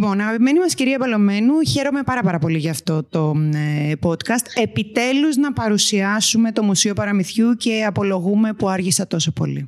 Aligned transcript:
Λοιπόν, 0.00 0.20
αγαπημένη 0.20 0.58
μας 0.58 0.74
κυρία 0.74 0.98
Παλωμένου, 0.98 1.52
χαίρομαι 1.68 2.02
πάρα 2.02 2.22
πάρα 2.22 2.38
πολύ 2.38 2.58
για 2.58 2.70
αυτό 2.70 3.02
το 3.02 3.34
ε, 3.54 3.92
podcast. 4.02 4.62
Επιτέλους 4.62 5.36
να 5.36 5.52
παρουσιάσουμε 5.52 6.52
το 6.52 6.62
Μουσείο 6.62 6.94
Παραμυθιού 6.94 7.54
και 7.54 7.84
απολογούμε 7.86 8.52
που 8.52 8.68
άργησα 8.68 9.06
τόσο 9.06 9.32
πολύ. 9.32 9.66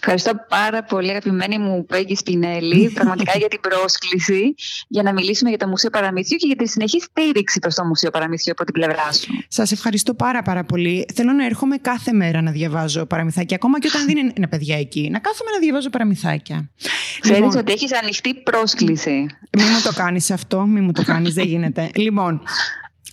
Ευχαριστώ 0.00 0.32
πάρα 0.48 0.82
πολύ 0.82 1.10
αγαπημένη 1.10 1.58
μου 1.58 1.86
Πέγγι 1.86 2.16
Σπινέλη 2.16 2.90
πραγματικά 2.94 3.38
για 3.38 3.48
την 3.48 3.60
πρόσκληση 3.60 4.54
για 4.88 5.02
να 5.02 5.12
μιλήσουμε 5.12 5.48
για 5.48 5.58
το 5.58 5.68
Μουσείο 5.68 5.90
Παραμυθιού 5.90 6.36
και 6.36 6.46
για 6.46 6.56
τη 6.56 6.68
συνεχή 6.68 7.00
στήριξη 7.00 7.58
προς 7.58 7.74
το 7.74 7.84
Μουσείο 7.84 8.10
Παραμυθιού 8.10 8.52
από 8.52 8.64
την 8.64 8.74
πλευρά 8.74 9.12
σου. 9.12 9.44
Σας 9.48 9.72
ευχαριστώ 9.72 10.14
πάρα 10.14 10.42
πάρα 10.42 10.64
πολύ. 10.64 11.06
Θέλω 11.14 11.32
να 11.32 11.44
έρχομαι 11.44 11.76
κάθε 11.76 12.12
μέρα 12.12 12.42
να 12.42 12.50
διαβάζω 12.50 13.06
παραμυθάκια, 13.06 13.56
ακόμα 13.56 13.80
και 13.80 13.88
όταν 13.94 14.06
δεν 14.06 14.32
είναι 14.34 14.46
παιδιά 14.46 14.78
εκεί. 14.78 15.08
Να 15.10 15.18
κάθομαι 15.18 15.50
να 15.50 15.58
διαβάζω 15.58 15.90
παραμυθάκια. 15.90 16.70
Ξέρεις 17.20 17.40
λοιπόν, 17.40 17.56
ότι 17.56 17.72
έχεις 17.72 17.94
ανοιχτή 17.94 18.34
πρόσκληση. 18.34 19.26
Μην 19.56 19.66
μου 19.74 19.80
το 19.84 19.92
κάνεις 19.94 20.30
αυτό, 20.30 20.60
μην 20.60 20.84
μου 20.84 20.92
το 20.92 21.04
κάνεις, 21.04 21.34
δεν 21.34 21.46
γίνεται. 21.46 21.90
Λοιπόν, 22.08 22.42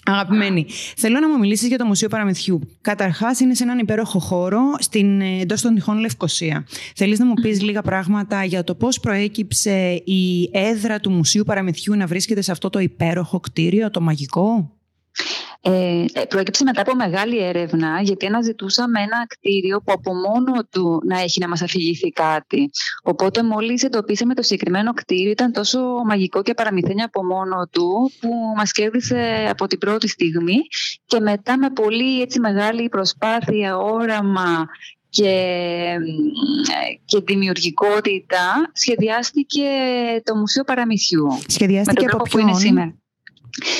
Αγαπημένη, 0.08 0.66
θέλω 0.98 1.20
να 1.20 1.30
μου 1.30 1.40
μιλήσεις 1.40 1.68
για 1.68 1.78
το 1.78 1.86
Μουσείο 1.86 2.08
Παραμυθιού. 2.08 2.60
Καταρχάς, 2.82 3.40
είναι 3.40 3.54
σε 3.54 3.64
έναν 3.64 3.80
υπέροχο 3.80 4.20
χώρο 4.20 4.62
στην, 4.80 5.22
ε, 5.22 5.40
εντός 5.42 5.62
των 5.62 5.76
τυχών 5.76 5.98
Λευκοσία. 5.98 6.66
Θέλεις 6.96 7.20
να 7.20 7.26
μου 7.26 7.34
πεις 7.34 7.62
λίγα 7.62 7.82
πράγματα 7.82 8.44
για 8.44 8.64
το 8.64 8.76
πώς 8.76 9.00
προέκυψε 9.00 10.02
η 10.06 10.50
έδρα 10.52 11.00
του 11.00 11.12
Μουσείου 11.12 11.44
Παραμυθιού 11.44 11.96
να 11.96 12.06
βρίσκεται 12.06 12.42
σε 12.42 12.52
αυτό 12.52 12.70
το 12.70 12.80
υπέροχο 12.80 13.40
κτίριο, 13.40 13.90
το 13.90 14.02
μαγικό; 14.02 14.72
Ε, 15.68 16.06
ε, 16.14 16.26
προέκυψε 16.26 16.64
μετά 16.64 16.82
από 16.82 16.96
μεγάλη 16.96 17.38
έρευνα 17.38 18.02
γιατί 18.02 18.26
αναζητούσαμε 18.26 19.02
ένα 19.02 19.26
κτίριο 19.28 19.82
που 19.82 19.92
από 19.92 20.14
μόνο 20.14 20.64
του 20.72 21.02
να 21.06 21.20
έχει 21.20 21.40
να 21.40 21.48
μας 21.48 21.62
αφηγηθεί 21.62 22.10
κάτι. 22.10 22.70
Οπότε 23.04 23.44
μόλις 23.44 23.84
εντοπίσαμε 23.84 24.34
το 24.34 24.42
συγκεκριμένο 24.42 24.94
κτίριο 24.94 25.32
ήταν 25.32 25.52
τόσο 25.52 25.80
μαγικό 26.06 26.42
και 26.42 26.54
παραμυθένιο 26.54 27.06
από 27.06 27.26
μόνο 27.26 27.68
του 27.72 28.12
που 28.20 28.30
μας 28.56 28.72
κέρδισε 28.72 29.48
από 29.50 29.68
την 29.68 29.78
πρώτη 29.78 30.08
στιγμή 30.08 30.58
και 31.06 31.20
μετά 31.20 31.58
με 31.58 31.70
πολύ 31.70 32.22
έτσι 32.22 32.40
μεγάλη 32.40 32.90
προσπάθεια, 32.90 33.78
όραμα 33.78 34.68
και, 35.10 35.96
και 37.06 37.22
δημιουργικότητα 37.26 38.72
σχεδιάστηκε 38.74 39.64
το 40.24 40.36
Μουσείο 40.36 40.64
Παραμυθιού. 40.64 41.28
Σχεδιάστηκε 41.48 42.06
από 42.06 42.24
ποιον; 42.24 42.48
είναι 42.48 42.58
σήμερα. 42.58 42.96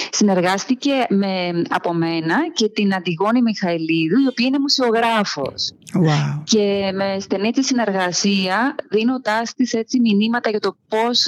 Συνεργάστηκε 0.10 1.06
με, 1.10 1.62
από 1.70 1.94
μένα 1.94 2.36
και 2.54 2.70
την 2.70 2.94
Αντιγόνη 2.94 3.42
Μιχαηλίδου, 3.42 4.20
η 4.20 4.28
οποία 4.28 4.48
είναι 4.48 4.60
μουσιογράφος. 4.60 5.74
Wow. 5.94 6.42
Και 6.44 6.92
με 6.94 7.20
στενή 7.20 7.52
τη 7.52 7.64
συνεργασία, 7.64 8.76
δίνοντάς 8.90 9.54
της 9.54 9.74
έτσι 9.74 10.00
μηνύματα 10.00 10.50
για 10.50 10.60
το 10.60 10.78
πώς, 10.88 11.26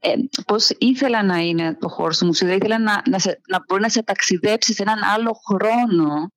ε, 0.00 0.12
πώς 0.46 0.70
ήθελα 0.78 1.24
να 1.24 1.36
είναι 1.36 1.76
το 1.80 1.88
χώρο 1.88 2.14
του 2.18 2.26
μουσείου. 2.26 2.48
Ήθελα 2.48 2.78
να, 2.78 2.92
να, 2.92 3.18
να 3.48 3.64
μπορεί 3.66 3.80
να 3.80 3.88
σε 3.88 4.02
ταξιδέψει 4.02 4.74
σε 4.74 4.82
έναν 4.82 4.98
άλλο 5.14 5.40
χρόνο 5.46 6.30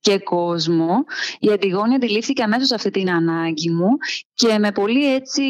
και 0.00 0.18
κόσμο. 0.18 1.04
Η 1.38 1.50
Αντιγόνη 1.50 1.94
αντιλήφθηκε 1.94 2.42
αμέσως 2.42 2.70
αυτή 2.70 2.90
την 2.90 3.10
ανάγκη 3.10 3.70
μου 3.70 3.88
και 4.34 4.58
με 4.58 4.72
πολύ 4.72 5.14
έτσι 5.14 5.42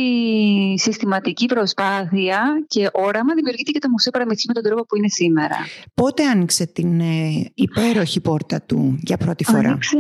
συστηματική 0.77 1.47
προσπάθεια 1.47 2.65
και 2.67 2.89
όραμα 2.93 3.35
δημιουργήθηκε 3.35 3.79
το 3.79 3.89
Μουσείο 3.89 4.11
Παραμυθιού 4.11 4.45
με 4.49 4.55
τον 4.55 4.63
τρόπο 4.63 4.87
που 4.87 4.97
είναι 4.97 5.09
σήμερα. 5.09 5.57
Πότε 5.95 6.25
άνοιξε 6.25 6.67
την 6.67 7.01
ε, 7.01 7.51
υπέροχη 7.55 8.21
πόρτα 8.21 8.63
του 8.63 8.99
για 9.03 9.17
πρώτη 9.17 9.45
φορά; 9.45 9.69
Άνοιξε 9.69 9.99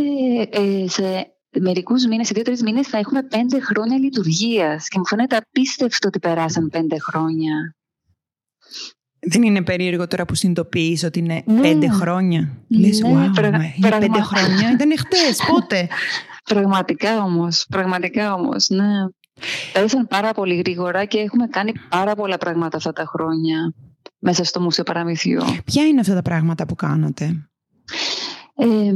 ε, 0.50 0.88
σε 0.88 1.34
μερικούς 1.60 2.06
μήνες, 2.06 2.26
σε 2.26 2.32
δύο-τρεις 2.34 2.62
μήνες, 2.62 2.86
θα 2.86 2.98
έχουμε 2.98 3.22
πέντε 3.22 3.60
χρόνια 3.60 3.98
λειτουργίας. 3.98 4.88
Και 4.88 4.98
μου 4.98 5.06
φαίνεται 5.06 5.36
απίστευτο 5.36 6.08
ότι 6.08 6.18
περάσαν 6.18 6.68
πέντε 6.68 6.98
χρόνια. 6.98 7.74
Δεν 9.20 9.42
είναι 9.42 9.62
περίεργο 9.62 10.06
τώρα 10.06 10.24
που 10.24 10.34
συνειδητοποιείς 10.34 11.04
ότι 11.04 11.18
είναι 11.18 11.42
ναι. 11.46 11.60
πέντε 11.60 11.88
χρόνια; 11.88 12.50
Ναι, 12.66 12.86
Λες, 12.86 13.02
wow, 13.04 13.30
πραγμα... 13.34 13.64
είναι 13.76 13.98
πέντε 13.98 14.20
χρόνια; 14.20 14.70
Ήταν 14.72 14.98
χτες, 14.98 15.40
πότε; 15.50 15.88
Πραγματικά 16.44 17.22
όμως, 17.22 17.66
πραγματικά 17.70 18.34
όμως, 18.34 18.68
ναι. 18.68 18.86
Πέρασαν 19.72 20.06
πάρα 20.06 20.32
πολύ 20.32 20.56
γρήγορα 20.56 21.04
και 21.04 21.18
έχουμε 21.18 21.46
κάνει 21.46 21.72
πάρα 21.88 22.14
πολλά 22.14 22.36
πράγματα 22.36 22.76
αυτά 22.76 22.92
τα 22.92 23.04
χρόνια 23.06 23.74
μέσα 24.18 24.44
στο 24.44 24.60
Μουσείο 24.60 24.84
Παραμυθιού. 24.84 25.42
Ποια 25.64 25.86
είναι 25.86 26.00
αυτά 26.00 26.14
τα 26.14 26.22
πράγματα 26.22 26.66
που 26.66 26.74
κάνατε; 26.74 27.49
Ε, 28.62 28.92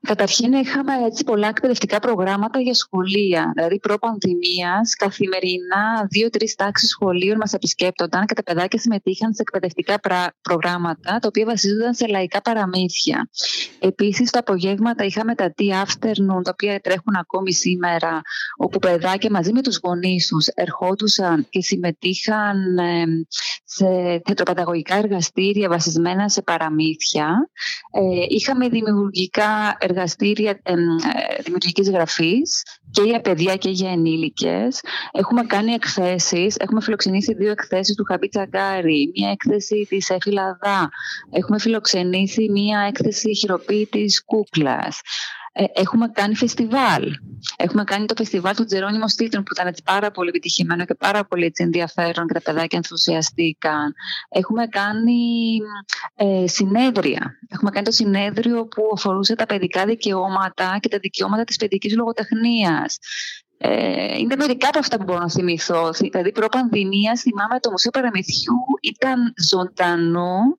καταρχήν 0.00 0.52
είχαμε 0.52 0.92
έτσι 1.06 1.24
πολλά 1.24 1.48
εκπαιδευτικά 1.48 1.98
προγράμματα 1.98 2.60
για 2.60 2.74
σχολεία. 2.74 3.52
Δηλαδή 3.54 3.78
προ-πανδημίας, 3.78 4.94
καθημερινά 4.94 6.06
δύο-τρεις 6.10 6.54
τάξεις 6.54 6.88
σχολείων 6.88 7.36
μας 7.36 7.52
επισκέπτονταν 7.52 8.26
και 8.26 8.34
τα 8.34 8.42
παιδάκια 8.42 8.78
συμμετείχαν 8.78 9.34
σε 9.34 9.42
εκπαιδευτικά 9.42 10.00
προγράμματα 10.42 11.18
τα 11.18 11.28
οποία 11.28 11.44
βασίζονταν 11.44 11.94
σε 11.94 12.06
λαϊκά 12.06 12.40
παραμύθια. 12.40 13.28
Επίσης, 13.78 14.30
τα 14.30 14.38
απογεύματα 14.38 15.04
είχαμε 15.04 15.34
τα 15.34 15.54
tea 15.58 15.84
afternoon 15.84 16.42
τα 16.42 16.50
οποία 16.52 16.80
τρέχουν 16.80 17.14
ακόμη 17.18 17.52
σήμερα 17.52 18.20
όπου 18.56 18.78
παιδάκια 18.78 19.30
μαζί 19.30 19.52
με 19.52 19.62
τους 19.62 19.80
γονείς 19.82 20.26
τους 20.26 20.46
ερχόντουσαν 20.46 21.46
και 21.50 21.60
συμμετείχαν 21.60 22.56
σε 23.64 23.86
θεατροπαιδαγωγικά 24.24 24.96
εργαστήρια 24.96 25.68
βασισμένα 25.68 26.28
σε 26.28 26.42
παραμύθια. 26.42 27.50
Ε, 27.92 28.24
είχαμε 28.40 28.68
δημιουργικά 28.68 29.76
εργαστήρια 29.78 30.50
ε, 30.62 30.74
δημιουργικής 31.42 31.90
γραφής 31.90 32.62
και 32.90 33.02
για 33.02 33.20
παιδιά 33.20 33.56
και 33.56 33.70
για 33.70 33.90
ενήλικες. 33.90 34.80
Έχουμε 35.12 35.44
κάνει 35.44 35.72
εκθέσεις, 35.72 36.56
έχουμε 36.56 36.80
φιλοξενήσει 36.80 37.34
δύο 37.34 37.50
εκθέσεις 37.50 37.94
του 37.96 38.04
Χαμπί 38.04 38.28
Τσαγκάρη, 38.28 39.12
μία 39.16 39.30
έκθεση 39.30 39.86
της 39.88 40.10
Εφηλαδά, 40.10 40.90
έχουμε 41.30 41.58
φιλοξενήσει 41.58 42.48
μία 42.50 42.80
έκθεση 42.80 43.34
χειροποίητης 43.34 44.24
κούκλας. 44.24 45.00
Ε, 45.52 45.64
έχουμε 45.72 46.08
κάνει 46.08 46.34
φεστιβάλ. 46.34 47.12
Έχουμε 47.56 47.84
κάνει 47.84 48.06
το 48.06 48.14
φεστιβάλ 48.16 48.54
του 48.56 48.64
Τζερόνιμο 48.64 49.08
Στίτρων 49.08 49.42
που 49.42 49.52
ήταν 49.52 49.66
έτσι 49.66 49.82
πάρα 49.82 50.10
πολύ 50.10 50.28
επιτυχημένο 50.28 50.84
και 50.84 50.94
πάρα 50.94 51.24
πολύ 51.24 51.44
έτσι 51.44 51.62
ενδιαφέρον 51.62 52.26
και 52.26 52.32
τα 52.32 52.40
παιδάκια 52.40 52.78
ενθουσιαστήκαν. 52.78 53.94
Έχουμε 54.28 54.66
κάνει 54.66 55.58
ε, 56.14 56.46
συνέδρια. 56.46 57.38
Έχουμε 57.48 57.70
κάνει 57.70 57.84
το 57.84 57.92
συνέδριο 57.92 58.66
που 58.66 58.90
αφορούσε 58.94 59.34
τα 59.34 59.46
παιδικά 59.46 59.84
δικαιώματα 59.84 60.78
και 60.80 60.88
τα 60.88 60.98
δικαιώματα 60.98 61.44
της 61.44 61.56
παιδικής 61.56 61.96
λογοτεχνίας. 61.96 62.98
Ε, 63.62 64.18
είναι 64.18 64.36
μερικά 64.36 64.68
από 64.68 64.78
αυτά 64.78 64.96
που 64.96 65.04
μπορώ 65.04 65.18
να 65.18 65.30
θυμηθώ. 65.30 65.90
Δηλαδή, 65.90 66.32
προ-πανδημία, 66.32 67.16
θυμάμαι 67.16 67.60
το 67.60 67.70
Μουσείο 67.70 67.90
Παραμυθιού 67.90 68.56
ήταν 68.80 69.34
ζωντανό 69.50 70.58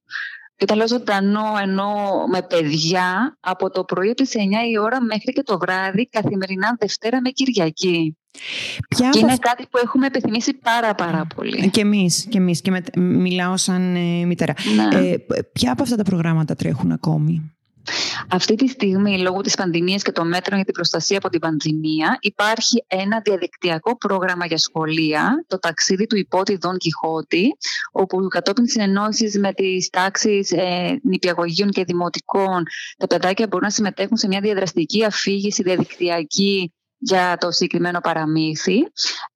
και 0.61 0.67
τα 0.67 0.75
λέω 0.75 0.88
ζωντανό 0.88 1.45
ενώ 1.61 1.94
με 2.31 2.41
παιδιά 2.41 3.38
από 3.39 3.69
το 3.69 3.83
πρωί 3.83 4.07
από 4.07 4.16
τις 4.16 4.31
9 4.35 4.39
η 4.72 4.77
ώρα 4.79 5.03
μέχρι 5.03 5.33
και 5.33 5.44
το 5.44 5.57
βράδυ 5.57 6.07
καθημερινά 6.07 6.75
Δευτέρα 6.79 7.22
με 7.22 7.29
Κυριακή. 7.29 8.17
Ποια 8.89 9.09
και 9.09 9.19
είναι 9.19 9.35
κάτι 9.39 9.63
που 9.63 9.79
έχουμε 9.83 10.05
επιθυμήσει 10.05 10.53
πάρα 10.53 10.95
πάρα 10.95 11.27
πολύ. 11.35 11.69
Και 11.69 11.81
εμείς, 11.81 12.25
και, 12.29 12.38
εμείς, 12.38 12.61
και 12.61 12.72
με, 12.72 12.81
μιλάω 12.95 13.57
σαν 13.57 13.96
ε, 13.96 14.25
μητέρα. 14.25 14.53
Ναι. 14.75 15.09
Ε, 15.09 15.16
ποια 15.53 15.72
από 15.72 15.84
αυτά 15.84 15.96
τα 15.96 16.03
προγράμματα 16.03 16.55
τρέχουν 16.55 16.91
ακόμη; 16.91 17.52
Αυτή 18.29 18.55
τη 18.55 18.67
στιγμή, 18.67 19.17
λόγω 19.17 19.41
της 19.41 19.55
πανδημίας 19.55 20.01
και 20.01 20.11
των 20.11 20.28
μέτρων 20.28 20.55
για 20.55 20.66
την 20.66 20.73
προστασία 20.73 21.17
από 21.17 21.29
την 21.29 21.39
πανδημία, 21.39 22.17
υπάρχει 22.19 22.85
ένα 22.87 23.22
διαδικτυακό 23.23 23.97
πρόγραμμα 23.97 24.45
για 24.45 24.57
σχολεία, 24.57 25.45
το 25.47 25.59
ταξίδι 25.59 26.07
του 26.07 26.16
υπότη 26.16 26.57
Δον 26.57 26.78
Κιχώτη, 26.78 27.47
όπου 27.91 28.28
κατόπιν 28.28 28.67
συνεννόησης 28.67 29.39
με 29.39 29.53
τις 29.53 29.89
τάξεις 29.89 30.51
ε, 30.51 30.99
νηπιαγωγείων 31.03 31.69
και 31.69 31.83
δημοτικών, 31.83 32.63
τα 32.97 33.07
παιδάκια 33.07 33.47
μπορούν 33.47 33.66
να 33.66 33.73
συμμετέχουν 33.73 34.17
σε 34.17 34.27
μια 34.27 34.39
διαδραστική 34.39 35.05
αφήγηση 35.05 35.63
διαδικτυακή 35.63 36.73
για 37.01 37.37
το 37.37 37.51
συγκεκριμένο 37.51 37.99
παραμύθι. 37.99 38.77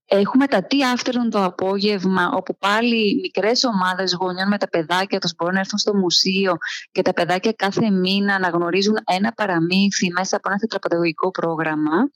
Έχουμε 0.07 0.47
τα 0.47 0.63
τι 0.63 0.77
afternoon 0.95 1.29
το 1.29 1.43
απόγευμα, 1.43 2.31
όπου 2.33 2.57
πάλι 2.57 3.19
μικρές 3.21 3.63
ομάδες 3.63 4.13
γονιών 4.13 4.47
με 4.47 4.57
τα 4.57 4.69
παιδάκια 4.69 5.19
τους 5.19 5.33
μπορούν 5.37 5.53
να 5.53 5.59
έρθουν 5.59 5.79
στο 5.79 5.95
μουσείο 5.95 6.57
και 6.91 7.01
τα 7.01 7.13
παιδάκια 7.13 7.51
κάθε 7.51 7.89
μήνα 7.89 8.39
να 8.39 8.49
γνωρίζουν 8.49 8.95
ένα 9.05 9.31
παραμύθι 9.31 10.11
μέσα 10.11 10.35
από 10.35 10.49
ένα 10.49 10.57
τετραπαιδαγωγικό 10.57 11.31
πρόγραμμα. 11.31 12.09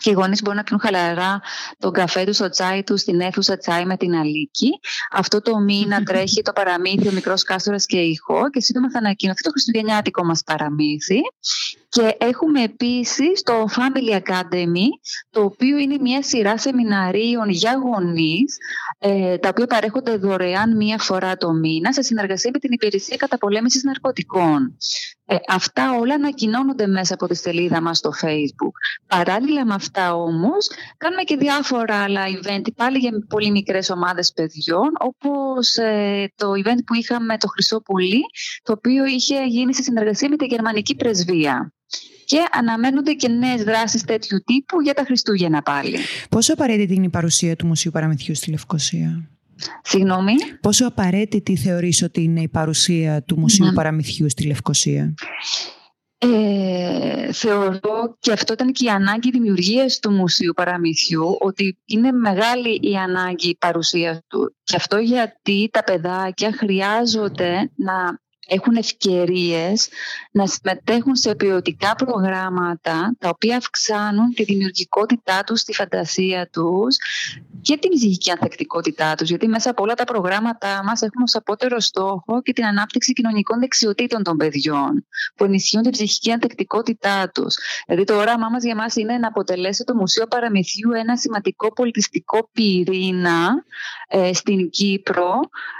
και 0.00 0.10
οι 0.10 0.12
γονείς 0.12 0.42
μπορούν 0.42 0.56
να 0.56 0.62
πίνουν 0.64 0.80
χαλαρά 0.80 1.40
τον 1.78 1.92
καφέ 1.92 2.24
τους, 2.24 2.36
το 2.36 2.48
τσάι 2.48 2.82
τους 2.82 3.00
στην 3.00 3.20
αίθουσα 3.20 3.56
τσάι 3.56 3.84
με 3.84 3.96
την 3.96 4.14
αλίκη. 4.14 4.70
Αυτό 5.10 5.40
το 5.40 5.58
μήνα 5.58 6.02
τρέχει 6.08 6.42
το 6.42 6.52
παραμύθι 6.52 7.08
Ο 7.08 7.12
Μικρός 7.12 7.42
Κάστορας 7.42 7.86
και 7.86 7.98
Ηχό 7.98 8.50
και 8.50 8.60
σύντομα 8.60 8.90
θα 8.90 8.98
ανακοινωθεί 8.98 9.42
το 9.42 9.50
Χριστουγεννιάτικο 9.50 10.24
μας 10.24 10.42
παραμύθι. 10.42 11.20
Και 11.90 12.16
έχουμε 12.18 12.62
επίσης 12.62 13.42
το 13.42 13.66
Family 13.76 14.20
Academy, 14.22 14.86
το 15.30 15.42
οποίο 15.42 15.78
είναι 15.78 15.96
μια 16.00 16.22
σειρά 16.22 16.58
σεμιναρίων 16.58 17.48
για 17.48 17.74
γονείς, 17.82 18.56
ε, 18.98 19.38
τα 19.38 19.48
οποία 19.48 19.66
παρέχονται 19.66 20.16
δωρεάν 20.16 20.76
μία 20.76 20.98
φορά 20.98 21.36
το 21.36 21.52
μήνα 21.52 21.92
σε 21.92 22.02
συνεργασία 22.02 22.50
με 22.52 22.58
την 22.58 22.72
Υπηρεσία 22.72 23.16
Καταπολέμησης 23.16 23.82
Ναρκωτικών. 23.82 24.76
Ε, 25.24 25.36
αυτά 25.48 25.98
όλα 25.98 26.14
ανακοινώνονται 26.14 26.86
μέσα 26.86 27.14
από 27.14 27.26
τη 27.26 27.34
σελίδα 27.36 27.80
μας 27.80 27.98
στο 27.98 28.10
Facebook. 28.22 28.74
Παράλληλα 29.06 29.64
με 29.64 29.74
αυτά 29.74 30.14
όμως, 30.14 30.70
κάνουμε 30.96 31.22
και 31.22 31.36
διάφορα 31.36 32.02
άλλα 32.02 32.24
event, 32.26 32.66
πάλι 32.76 32.98
για 32.98 33.10
πολύ 33.28 33.50
μικρές 33.50 33.90
ομάδες 33.90 34.32
παιδιών, 34.32 34.90
όπως 34.98 35.76
ε, 35.76 36.32
το 36.36 36.50
event 36.50 36.78
που 36.86 36.94
είχαμε 36.94 37.38
το 37.38 37.48
Χρυσό 37.48 37.80
Πουλί, 37.80 38.20
το 38.62 38.72
οποίο 38.72 39.04
είχε 39.04 39.44
γίνει 39.44 39.74
σε 39.74 39.82
συνεργασία 39.82 40.28
με 40.28 40.36
τη 40.36 40.46
Γερμανική 40.46 40.96
Πρεσβεία. 40.96 41.72
Και 42.30 42.44
αναμένονται 42.52 43.12
και 43.12 43.28
νέες 43.28 43.62
δράσεις 43.62 44.04
τέτοιου 44.04 44.42
τύπου 44.44 44.80
για 44.80 44.94
τα 44.94 45.02
Χριστούγεννα 45.04 45.62
πάλι. 45.62 45.98
Πόσο 46.30 46.52
απαραίτητη 46.52 46.94
είναι 46.94 47.06
η 47.06 47.10
παρουσία 47.10 47.56
του 47.56 47.66
Μουσείου 47.66 47.90
Παραμυθιού 47.90 48.34
στη 48.34 48.50
Λευκοσία; 48.50 49.30
Συγγνώμη; 49.82 50.32
Πόσο 50.60 50.86
απαραίτητη 50.86 51.56
θεωρείς 51.56 52.02
ότι 52.02 52.22
είναι 52.22 52.40
η 52.40 52.48
παρουσία 52.48 53.22
του 53.22 53.38
Μουσείου 53.38 53.66
ναι. 53.66 53.72
Παραμυθιού 53.72 54.30
στη 54.30 54.46
Λευκοσία; 54.46 55.14
Ε, 56.18 57.32
θεωρώ 57.32 58.16
και 58.18 58.32
αυτό 58.32 58.52
ήταν 58.52 58.72
και 58.72 58.84
η 58.84 58.88
ανάγκη 58.88 59.30
δημιουργίας 59.30 59.98
του 59.98 60.10
Μουσείου 60.10 60.52
Παραμυθιού 60.56 61.36
ότι 61.40 61.78
είναι 61.84 62.12
μεγάλη 62.12 62.78
η 62.82 62.96
ανάγκη 62.96 63.56
παρουσίας 63.56 64.18
του 64.28 64.56
και 64.62 64.76
αυτό 64.76 64.96
γιατί 64.98 65.68
τα 65.72 65.84
παιδάκια 65.84 66.52
χρειάζονται 66.52 67.70
να 67.74 68.18
έχουν 68.50 68.76
ευκαιρίες 68.76 69.88
να 70.30 70.46
συμμετέχουν 70.46 71.16
σε 71.16 71.34
ποιοτικά 71.34 71.94
προγράμματα 71.94 73.16
τα 73.18 73.28
οποία 73.28 73.56
αυξάνουν 73.56 74.34
τη 74.34 74.44
δημιουργικότητά 74.44 75.44
τους, 75.44 75.62
τη 75.62 75.72
φαντασία 75.72 76.48
τους 76.52 76.96
και 77.62 77.76
την 77.76 77.90
ψυχική 77.90 78.30
ανθεκτικότητά 78.30 79.14
τους. 79.14 79.28
Γιατί 79.28 79.48
μέσα 79.48 79.70
από 79.70 79.82
όλα 79.82 79.94
τα 79.94 80.04
προγράμματα 80.04 80.82
μας 80.84 81.02
έχουμε 81.02 81.22
ως 81.22 81.34
απότερο 81.34 81.80
στόχο 81.80 82.42
και 82.42 82.52
την 82.52 82.64
ανάπτυξη 82.64 83.12
κοινωνικών 83.12 83.58
δεξιοτήτων 83.58 84.22
των 84.22 84.36
παιδιών 84.36 85.06
που 85.36 85.44
ενισχύουν 85.44 85.82
την 85.82 85.90
ψυχική 85.90 86.32
ανθεκτικότητά 86.32 87.30
τους. 87.34 87.56
Δηλαδή 87.86 88.04
το 88.04 88.16
όραμά 88.16 88.48
μας 88.48 88.64
για 88.64 88.74
μας 88.74 88.96
είναι 88.96 89.18
να 89.18 89.28
αποτελέσει 89.28 89.84
το 89.84 89.94
Μουσείο 89.94 90.26
Παραμυθιού 90.26 90.92
ένα 90.92 91.16
σημαντικό 91.16 91.72
πολιτιστικό 91.72 92.48
πυρήνα 92.52 93.64
ε, 94.08 94.32
στην 94.32 94.70
Κύπρο 94.70 95.40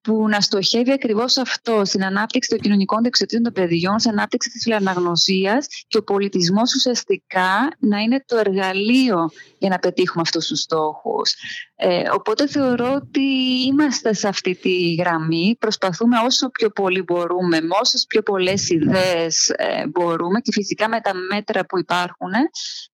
που 0.00 0.28
να 0.28 0.40
στοχεύει 0.40 0.92
ακριβώς 0.92 1.36
αυτό, 1.36 1.84
στην 1.84 2.04
ανάπτυξη 2.04 2.50
των 2.50 2.58
κοινωνικών 2.58 3.02
δεξιοτήτων 3.02 3.42
των 3.42 3.52
παιδιών, 3.52 3.98
στην 3.98 4.10
ανάπτυξη 4.12 4.50
της 4.50 4.62
φιλαναγνωσίας 4.62 5.66
και 5.88 5.98
ο 5.98 6.02
πολιτισμός 6.02 6.74
ουσιαστικά 6.74 7.76
να 7.78 7.98
είναι 7.98 8.24
το 8.26 8.36
εργαλείο 8.36 9.30
για 9.58 9.68
να 9.68 9.78
πετύχουμε 9.78 10.22
αυτούς 10.22 10.46
τους 10.46 10.60
στόχους. 10.60 11.34
Ε, 11.76 12.02
οπότε 12.12 12.48
θεωρώ 12.48 12.92
ότι 12.92 13.20
είμαστε 13.66 14.12
σε 14.14 14.28
αυτή 14.28 14.54
τη 14.54 14.94
γραμμή, 14.94 15.56
προσπαθούμε 15.58 16.16
όσο 16.18 16.50
πιο 16.50 16.70
πολύ 16.70 17.02
μπορούμε, 17.02 17.60
με 17.60 17.76
όσες 17.80 18.04
πιο 18.08 18.22
πολλές 18.22 18.68
ιδέες 18.68 19.48
ε, 19.48 19.86
μπορούμε 19.86 20.40
και 20.40 20.52
φυσικά 20.52 20.88
με 20.88 21.00
τα 21.00 21.12
μέτρα 21.14 21.66
που 21.66 21.78
υπάρχουν, 21.78 22.30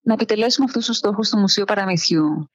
να 0.00 0.12
επιτελέσουμε 0.12 0.66
αυτούς 0.68 0.86
τους 0.86 0.96
στόχους 0.96 1.28
του 1.28 1.38
Μουσείου 1.38 1.64
Παραμυθιού. 1.64 2.50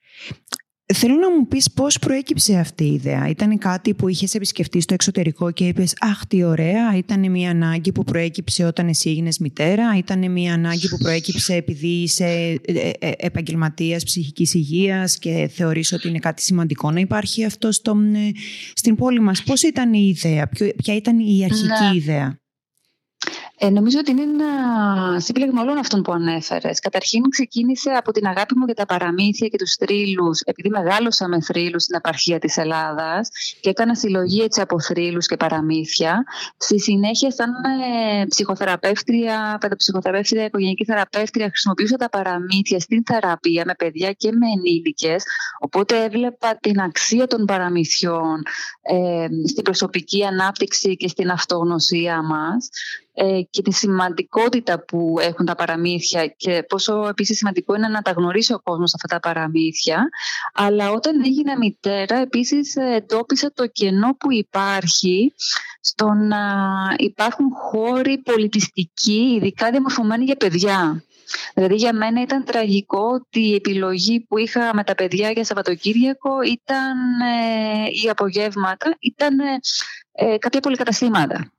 Θέλω 0.94 1.14
να 1.14 1.30
μου 1.30 1.46
πεις 1.46 1.70
πώς 1.70 1.98
προέκυψε 1.98 2.58
αυτή 2.58 2.84
η 2.84 2.92
ιδέα. 2.92 3.28
Ήταν 3.28 3.58
κάτι 3.58 3.94
που 3.94 4.08
είχες 4.08 4.34
επισκεφτεί 4.34 4.80
στο 4.80 4.94
εξωτερικό 4.94 5.50
και 5.50 5.66
είπες 5.66 5.94
«Αχ, 6.00 6.26
τι 6.26 6.42
ωραία». 6.42 6.96
Ήταν 6.96 7.30
μια 7.30 7.50
ανάγκη 7.50 7.92
που 7.92 8.04
προέκυψε 8.04 8.64
όταν 8.64 8.88
εσύ 8.88 9.10
έγινες 9.10 9.38
μητέρα. 9.38 9.96
Ήταν 9.96 10.30
μια 10.30 10.54
ανάγκη 10.54 10.88
που 10.88 10.96
προέκυψε 10.96 11.54
επειδή 11.54 11.86
είσαι 11.86 12.24
ε, 12.64 12.90
ε, 12.98 13.10
επαγγελματίας 13.16 14.04
ψυχικής 14.04 14.54
υγείας 14.54 15.18
και 15.18 15.50
θεωρείς 15.54 15.92
ότι 15.92 16.08
είναι 16.08 16.18
κάτι 16.18 16.42
σημαντικό 16.42 16.90
να 16.90 17.00
υπάρχει 17.00 17.44
αυτό 17.44 17.72
στο, 17.72 17.96
ε, 18.14 18.30
στην 18.74 18.94
πόλη 18.94 19.20
μας. 19.20 19.42
Πώς 19.42 19.62
ήταν 19.62 19.92
η 19.92 20.14
ιδέα, 20.16 20.48
ποια 20.76 20.94
ήταν 20.94 21.18
η 21.18 21.44
αρχική 21.44 21.90
ναι. 21.90 21.96
ιδέα; 21.96 22.38
Ε, 23.58 23.70
νομίζω 23.70 23.98
ότι 23.98 24.10
είναι 24.10 24.22
ένα 24.22 25.20
σύμπλεγμα 25.20 25.62
όλων 25.62 25.78
αυτών 25.78 26.02
που 26.02 26.12
ανέφερες. 26.12 26.80
Καταρχήν, 26.80 27.22
ξεκίνησε 27.28 27.90
από 27.90 28.12
την 28.12 28.26
αγάπη 28.26 28.58
μου 28.58 28.64
για 28.64 28.74
τα 28.74 28.86
παραμύθια 28.86 29.48
και 29.48 29.56
τους 29.56 29.74
θρύλους, 29.74 30.40
επειδή 30.40 30.68
μεγάλωσα 30.68 31.28
με 31.28 31.40
θρύλους 31.40 31.82
στην 31.82 31.94
επαρχία 31.94 32.38
της 32.38 32.56
Ελλάδας 32.56 33.28
και 33.60 33.70
έκανα 33.70 33.94
συλλογή 33.94 34.42
έτσι 34.42 34.60
από 34.60 34.80
θρύλους 34.80 35.26
και 35.26 35.36
παραμύθια. 35.36 36.24
Στη 36.56 36.80
συνέχεια, 36.80 37.30
σαν 37.30 37.50
ε, 37.50 38.26
ψυχοθεραπεύτρια, 38.26 39.56
παιδοψυχοθεραπεύτρια, 39.60 40.44
οικογενειακή 40.44 40.84
θεραπεύτρια, 40.84 41.46
χρησιμοποιούσα 41.46 41.96
τα 41.96 42.08
παραμύθια 42.08 42.80
στην 42.80 43.02
θεραπεία 43.04 43.62
με 43.66 43.74
παιδιά 43.74 44.12
και 44.12 44.32
με 44.32 44.46
ενήλικες. 44.56 45.24
Οπότε 45.60 46.04
έβλεπα 46.04 46.58
την 46.60 46.80
αξία 46.80 47.26
των 47.26 47.44
παραμυθιών 47.44 48.42
ε, 48.82 49.26
στην 49.48 49.62
προσωπική 49.62 50.24
ανάπτυξη 50.24 50.96
και 50.96 51.08
στην 51.08 51.30
αυτογνωσία 51.30 52.22
μας. 52.22 52.68
Ε, 53.18 53.42
και 53.50 53.62
τη 53.62 53.72
σημαντικότητα 53.72 54.84
που 54.84 55.16
έχουν 55.20 55.46
τα 55.46 55.54
παραμύθια 55.54 56.26
και 56.26 56.64
πόσο 56.68 57.06
επίσης 57.08 57.36
σημαντικό 57.36 57.74
είναι 57.74 57.88
να 57.88 58.02
τα 58.02 58.10
γνωρίσει 58.10 58.52
ο 58.52 58.60
κόσμος 58.62 58.94
αυτά 58.94 59.08
τα 59.08 59.20
παραμύθια. 59.20 60.08
Αλλά 60.54 60.90
όταν 60.90 61.22
έγινα 61.24 61.56
μητέρα 61.58 62.16
επίσης 62.16 62.76
εντόπισα 62.76 63.52
το 63.52 63.66
κενό 63.66 64.16
που 64.18 64.32
υπάρχει 64.32 65.34
στο 65.80 66.12
να 66.12 66.38
υπάρχουν 66.96 67.46
χώροι 67.54 68.18
πολιτιστικοί, 68.18 69.34
ειδικά 69.36 69.70
διαμορφωμένοι 69.70 70.24
για 70.24 70.36
παιδιά. 70.36 71.04
Δηλαδή 71.54 71.74
για 71.74 71.92
μένα 71.92 72.20
ήταν 72.20 72.44
τραγικό 72.44 73.00
ότι 73.12 73.40
η 73.40 73.54
επιλογή 73.54 74.20
που 74.20 74.38
είχα 74.38 74.74
με 74.74 74.84
τα 74.84 74.94
παιδιά 74.94 75.30
για 75.30 75.44
Σαββατοκύριακο 75.44 76.42
ήταν 76.42 77.20
ε, 77.20 77.86
οι 78.02 78.08
απογεύματα, 78.08 78.96
ήταν 79.00 79.38
ε, 80.12 80.38
κάποια 80.38 80.60
πολυκαταστήματα. 80.60 81.50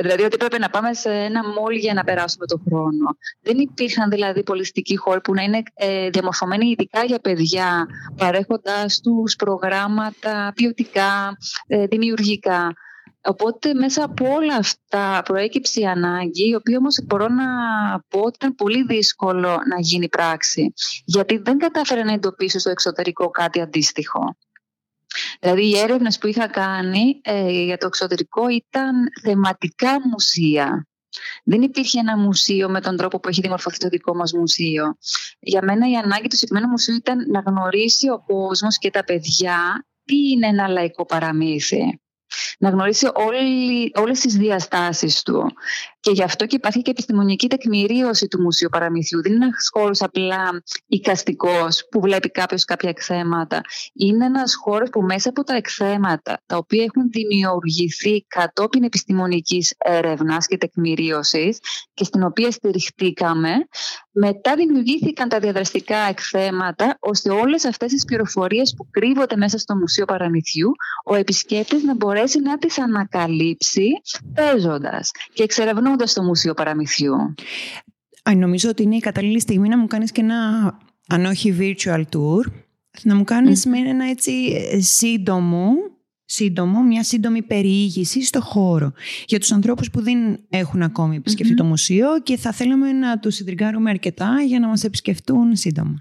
Δηλαδή 0.00 0.22
ότι 0.22 0.34
έπρεπε 0.34 0.58
να 0.58 0.70
πάμε 0.70 0.94
σε 0.94 1.10
ένα 1.10 1.48
μόλ 1.48 1.76
για 1.76 1.94
να 1.94 2.04
περάσουμε 2.04 2.46
τον 2.46 2.62
χρόνο. 2.68 3.16
Δεν 3.40 3.58
υπήρχαν 3.58 4.10
δηλαδή 4.10 4.42
πολιστικοί 4.42 4.96
χώροι 4.96 5.20
που 5.20 5.34
να 5.34 5.42
είναι 5.42 5.62
ε, 5.74 6.08
διαμορφωμένοι 6.08 6.68
ειδικά 6.68 7.04
για 7.04 7.18
παιδιά, 7.18 7.86
παρέχοντας 8.16 9.00
τους 9.00 9.36
προγράμματα 9.36 10.52
ποιοτικά, 10.54 11.36
ε, 11.66 11.86
δημιουργικά. 11.86 12.72
Οπότε 13.20 13.74
μέσα 13.74 14.04
από 14.04 14.32
όλα 14.32 14.56
αυτά 14.56 15.22
προέκυψε 15.24 15.80
η 15.80 15.86
ανάγκη, 15.86 16.48
η 16.48 16.54
οποία 16.54 16.78
όμως 16.78 17.00
μπορώ 17.04 17.28
να 17.28 17.44
πω 18.08 18.18
ότι 18.18 18.36
ήταν 18.40 18.54
πολύ 18.54 18.84
δύσκολο 18.84 19.48
να 19.48 19.80
γίνει 19.80 20.08
πράξη. 20.08 20.72
Γιατί 21.04 21.36
δεν 21.36 21.58
κατάφερα 21.58 22.04
να 22.04 22.12
εντοπίσω 22.12 22.58
στο 22.58 22.70
εξωτερικό 22.70 23.30
κάτι 23.30 23.60
αντίστοιχο. 23.60 24.36
Δηλαδή 25.40 25.68
οι 25.68 25.78
έρευνες 25.78 26.18
που 26.18 26.26
είχα 26.26 26.46
κάνει 26.46 27.20
ε, 27.22 27.64
για 27.64 27.78
το 27.78 27.86
εξωτερικό 27.86 28.48
ήταν 28.48 28.94
θεματικά 29.22 30.08
μουσεία. 30.10 30.86
Δεν 31.44 31.62
υπήρχε 31.62 31.98
ένα 31.98 32.16
μουσείο 32.16 32.68
με 32.68 32.80
τον 32.80 32.96
τρόπο 32.96 33.20
που 33.20 33.28
έχει 33.28 33.40
δημορφωθεί 33.40 33.78
το 33.78 33.88
δικό 33.88 34.14
μας 34.14 34.32
μουσείο. 34.32 34.96
Για 35.38 35.62
μένα 35.62 35.90
η 35.90 35.94
ανάγκη 35.94 36.28
του 36.28 36.36
συγκεκριμένου 36.36 36.70
μουσείου 36.70 36.94
ήταν 36.94 37.30
να 37.30 37.42
γνωρίσει 37.46 38.08
ο 38.08 38.22
κόσμος 38.26 38.78
και 38.78 38.90
τα 38.90 39.04
παιδιά 39.04 39.86
τι 40.04 40.30
είναι 40.30 40.46
ένα 40.46 40.68
λαϊκό 40.68 41.04
παραμύθι 41.04 42.00
να 42.58 42.68
γνωρίσει 42.68 43.10
όλη, 43.14 43.92
όλες 43.94 44.20
τις 44.20 44.36
διαστάσεις 44.36 45.22
του. 45.22 45.52
Και 46.00 46.10
γι' 46.10 46.22
αυτό 46.22 46.46
και 46.46 46.56
υπάρχει 46.56 46.82
και 46.82 46.90
επιστημονική 46.90 47.48
τεκμηρίωση 47.48 48.28
του 48.28 48.40
Μουσείου 48.40 48.68
Παραμυθιού. 48.68 49.22
Δεν 49.22 49.32
είναι 49.32 49.44
ένας 49.44 49.68
χώρος 49.72 50.02
απλά 50.02 50.62
οικαστικός 50.86 51.86
που 51.90 52.00
βλέπει 52.00 52.30
κάποιος 52.30 52.64
κάποια 52.64 52.88
εκθέματα. 52.88 53.60
Είναι 53.94 54.24
ένας 54.24 54.54
χώρος 54.54 54.90
που 54.90 55.02
μέσα 55.02 55.28
από 55.28 55.44
τα 55.44 55.54
εκθέματα, 55.54 56.42
τα 56.46 56.56
οποία 56.56 56.84
έχουν 56.84 57.10
δημιουργηθεί 57.10 58.24
κατόπιν 58.28 58.82
επιστημονικής 58.82 59.74
έρευνας 59.78 60.46
και 60.46 60.56
τεκμηρίωσης 60.56 61.58
και 61.94 62.04
στην 62.04 62.22
οποία 62.22 62.50
στηριχτήκαμε, 62.50 63.50
μετά 64.18 64.54
δημιουργήθηκαν 64.54 65.28
τα 65.28 65.38
διαδραστικά 65.38 65.96
εκθέματα, 65.96 66.96
ώστε 67.00 67.30
όλες 67.30 67.64
αυτές 67.64 67.92
τις 67.92 68.04
πληροφορίες 68.04 68.74
που 68.76 68.86
κρύβονται 68.90 69.36
μέσα 69.36 69.58
στο 69.58 69.76
Μουσείο 69.76 70.04
Παραμυθιού, 70.04 70.70
ο 71.04 71.14
επισκέπτης 71.14 71.82
να 71.82 71.94
μπορέσει 71.94 72.40
να 72.40 72.58
τις 72.58 72.78
ανακαλύψει 72.78 73.88
παίζοντας 74.34 75.10
και 75.32 75.42
εξερευνώντας 75.42 76.12
το 76.12 76.22
Μουσείο 76.22 76.54
Παραμυθιού. 76.54 77.34
νομίζω 78.36 78.68
ότι 78.68 78.82
είναι 78.82 78.96
η 78.96 79.00
κατάλληλη 79.00 79.40
στιγμή 79.40 79.68
να 79.68 79.78
μου 79.78 79.86
κάνεις 79.86 80.12
και 80.12 80.20
ένα, 80.20 80.78
αν 81.08 81.24
όχι 81.24 81.56
virtual 81.60 82.02
tour, 82.02 82.52
να 83.02 83.14
μου 83.14 83.24
κάνεις 83.24 83.66
με 83.66 83.78
ένα 83.78 84.04
έτσι 84.04 84.32
ε, 84.72 84.80
σύντομο 84.80 85.70
σύντομο, 86.30 86.82
μια 86.82 87.02
σύντομη 87.02 87.42
περιήγηση 87.42 88.22
στο 88.22 88.40
χώρο 88.40 88.92
για 89.26 89.38
τους 89.38 89.52
ανθρώπους 89.52 89.90
που 89.90 90.02
δεν 90.02 90.38
έχουν 90.48 90.82
ακόμη 90.82 91.22
το 91.56 91.64
μουσείο 91.64 92.08
και 92.22 92.36
θα 92.36 92.52
θέλαμε 92.52 92.92
να 92.92 93.18
τους 93.18 93.34
συντριγκάρουμε 93.34 93.90
αρκετά 93.90 94.42
για 94.46 94.58
να 94.58 94.68
μας 94.68 94.84
επισκεφτούν 94.84 95.56
σύντομα. 95.56 95.98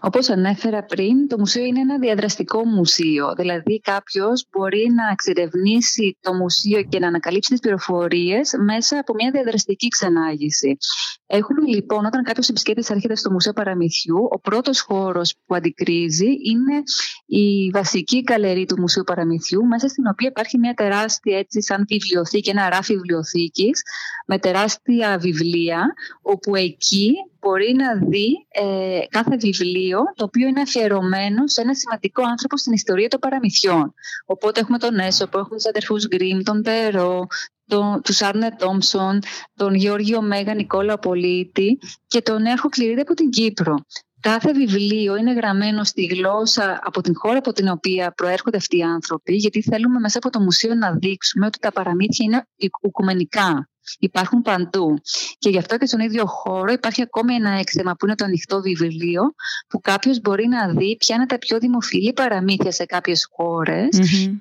Όπως 0.00 0.28
ανέφερα 0.30 0.84
πριν, 0.84 1.28
το 1.28 1.38
μουσείο 1.38 1.64
είναι 1.64 1.80
ένα 1.80 1.98
διαδραστικό 1.98 2.64
μουσείο. 2.64 3.34
Δηλαδή 3.36 3.80
κάποιος 3.80 4.46
μπορεί 4.50 4.86
να 4.94 5.10
εξερευνήσει 5.12 6.18
το 6.20 6.34
μουσείο 6.34 6.82
και 6.82 6.98
να 6.98 7.06
ανακαλύψει 7.06 7.50
τις 7.50 7.60
πληροφορίες 7.60 8.50
μέσα 8.64 8.98
από 8.98 9.14
μια 9.14 9.30
διαδραστική 9.30 9.88
ξενάγηση. 9.88 10.76
Έχουμε 11.26 11.66
λοιπόν, 11.66 12.04
όταν 12.04 12.22
κάποιος 12.22 12.48
επισκέπτης 12.48 12.90
έρχεται 12.90 13.16
στο 13.16 13.30
Μουσείο 13.30 13.52
Παραμυθιού, 13.52 14.28
ο 14.30 14.40
πρώτος 14.40 14.80
χώρος 14.80 15.34
που 15.46 15.54
αντικρίζει 15.54 16.26
είναι 16.26 16.82
η 17.26 17.70
βασική 17.70 18.22
καλερί 18.22 18.64
του 18.64 18.80
Μουσείου 18.80 19.02
Παραμυθιού, 19.04 19.64
μέσα 19.66 19.88
στην 19.88 20.06
οποία 20.06 20.28
υπάρχει 20.28 20.58
μια 20.58 20.74
τεράστια 20.74 21.38
έτσι 21.38 21.62
σαν 21.62 21.84
βιβλιοθήκη, 21.88 22.50
ένα 22.50 22.68
ράφι 22.68 22.94
βιβλιοθήκης 22.94 23.82
με 24.26 24.38
τεράστια 24.38 25.18
βιβλία, 25.18 25.94
όπου 26.22 26.54
εκεί 26.54 27.12
μπορεί 27.44 27.74
να 27.74 28.08
δει 28.08 28.46
ε, 28.48 29.00
κάθε 29.08 29.36
βιβλίο 29.36 29.98
το 30.14 30.24
οποίο 30.24 30.46
είναι 30.46 30.60
αφιερωμένο 30.60 31.48
σε 31.48 31.60
ένα 31.60 31.74
σημαντικό 31.74 32.22
άνθρωπο 32.22 32.56
στην 32.56 32.72
ιστορία 32.72 33.08
των 33.08 33.20
παραμυθιών. 33.20 33.94
Οπότε 34.26 34.60
έχουμε 34.60 34.78
τον 34.78 34.98
Έσοπο, 34.98 35.38
έχουμε 35.38 35.56
τους 35.56 35.66
αδερφούς 35.66 36.06
Γκριμ, 36.08 36.42
τον 36.42 36.62
Περό, 36.62 37.26
τον, 37.66 38.00
τους 38.02 38.22
Άρνε 38.22 38.54
Τόμψον, 38.58 39.18
τον 39.54 39.74
Γεώργιο 39.74 40.22
Μέγα 40.22 40.54
Νικόλα 40.54 40.98
Πολίτη 40.98 41.78
και 42.06 42.20
τον 42.22 42.44
Έρχο 42.44 42.68
Κληρίδη 42.68 43.00
από 43.00 43.14
την 43.14 43.30
Κύπρο. 43.30 43.74
Κάθε 44.20 44.52
βιβλίο 44.52 45.16
είναι 45.16 45.32
γραμμένο 45.32 45.84
στη 45.84 46.04
γλώσσα 46.04 46.80
από 46.82 47.00
την 47.00 47.16
χώρα 47.16 47.38
από 47.38 47.52
την 47.52 47.68
οποία 47.68 48.12
προέρχονται 48.12 48.56
αυτοί 48.56 48.76
οι 48.76 48.82
άνθρωποι, 48.82 49.34
γιατί 49.34 49.62
θέλουμε 49.62 49.98
μέσα 49.98 50.18
από 50.18 50.30
το 50.30 50.40
μουσείο 50.40 50.74
να 50.74 50.92
δείξουμε 50.92 51.46
ότι 51.46 51.58
τα 51.58 51.72
παραμύθια 51.72 52.24
είναι 52.24 52.46
οικουμενικά. 52.56 53.68
Υπάρχουν 53.98 54.42
παντού. 54.42 54.98
Και 55.38 55.48
γι' 55.48 55.58
αυτό 55.58 55.78
και 55.78 55.86
στον 55.86 56.00
ίδιο 56.00 56.26
χώρο 56.26 56.72
υπάρχει 56.72 57.02
ακόμη 57.02 57.34
ένα 57.34 57.50
έκθεμα 57.50 57.94
που 57.94 58.06
είναι 58.06 58.14
το 58.14 58.24
ανοιχτό 58.24 58.60
βιβλίο, 58.60 59.34
που 59.68 59.80
κάποιος 59.80 60.20
μπορεί 60.20 60.48
να 60.48 60.68
δει 60.68 60.96
ποια 60.96 61.16
είναι 61.16 61.26
τα 61.26 61.38
πιο 61.38 61.58
δημοφιλή 61.58 62.12
παραμύθια 62.12 62.72
σε 62.72 62.84
κάποιες 62.84 63.28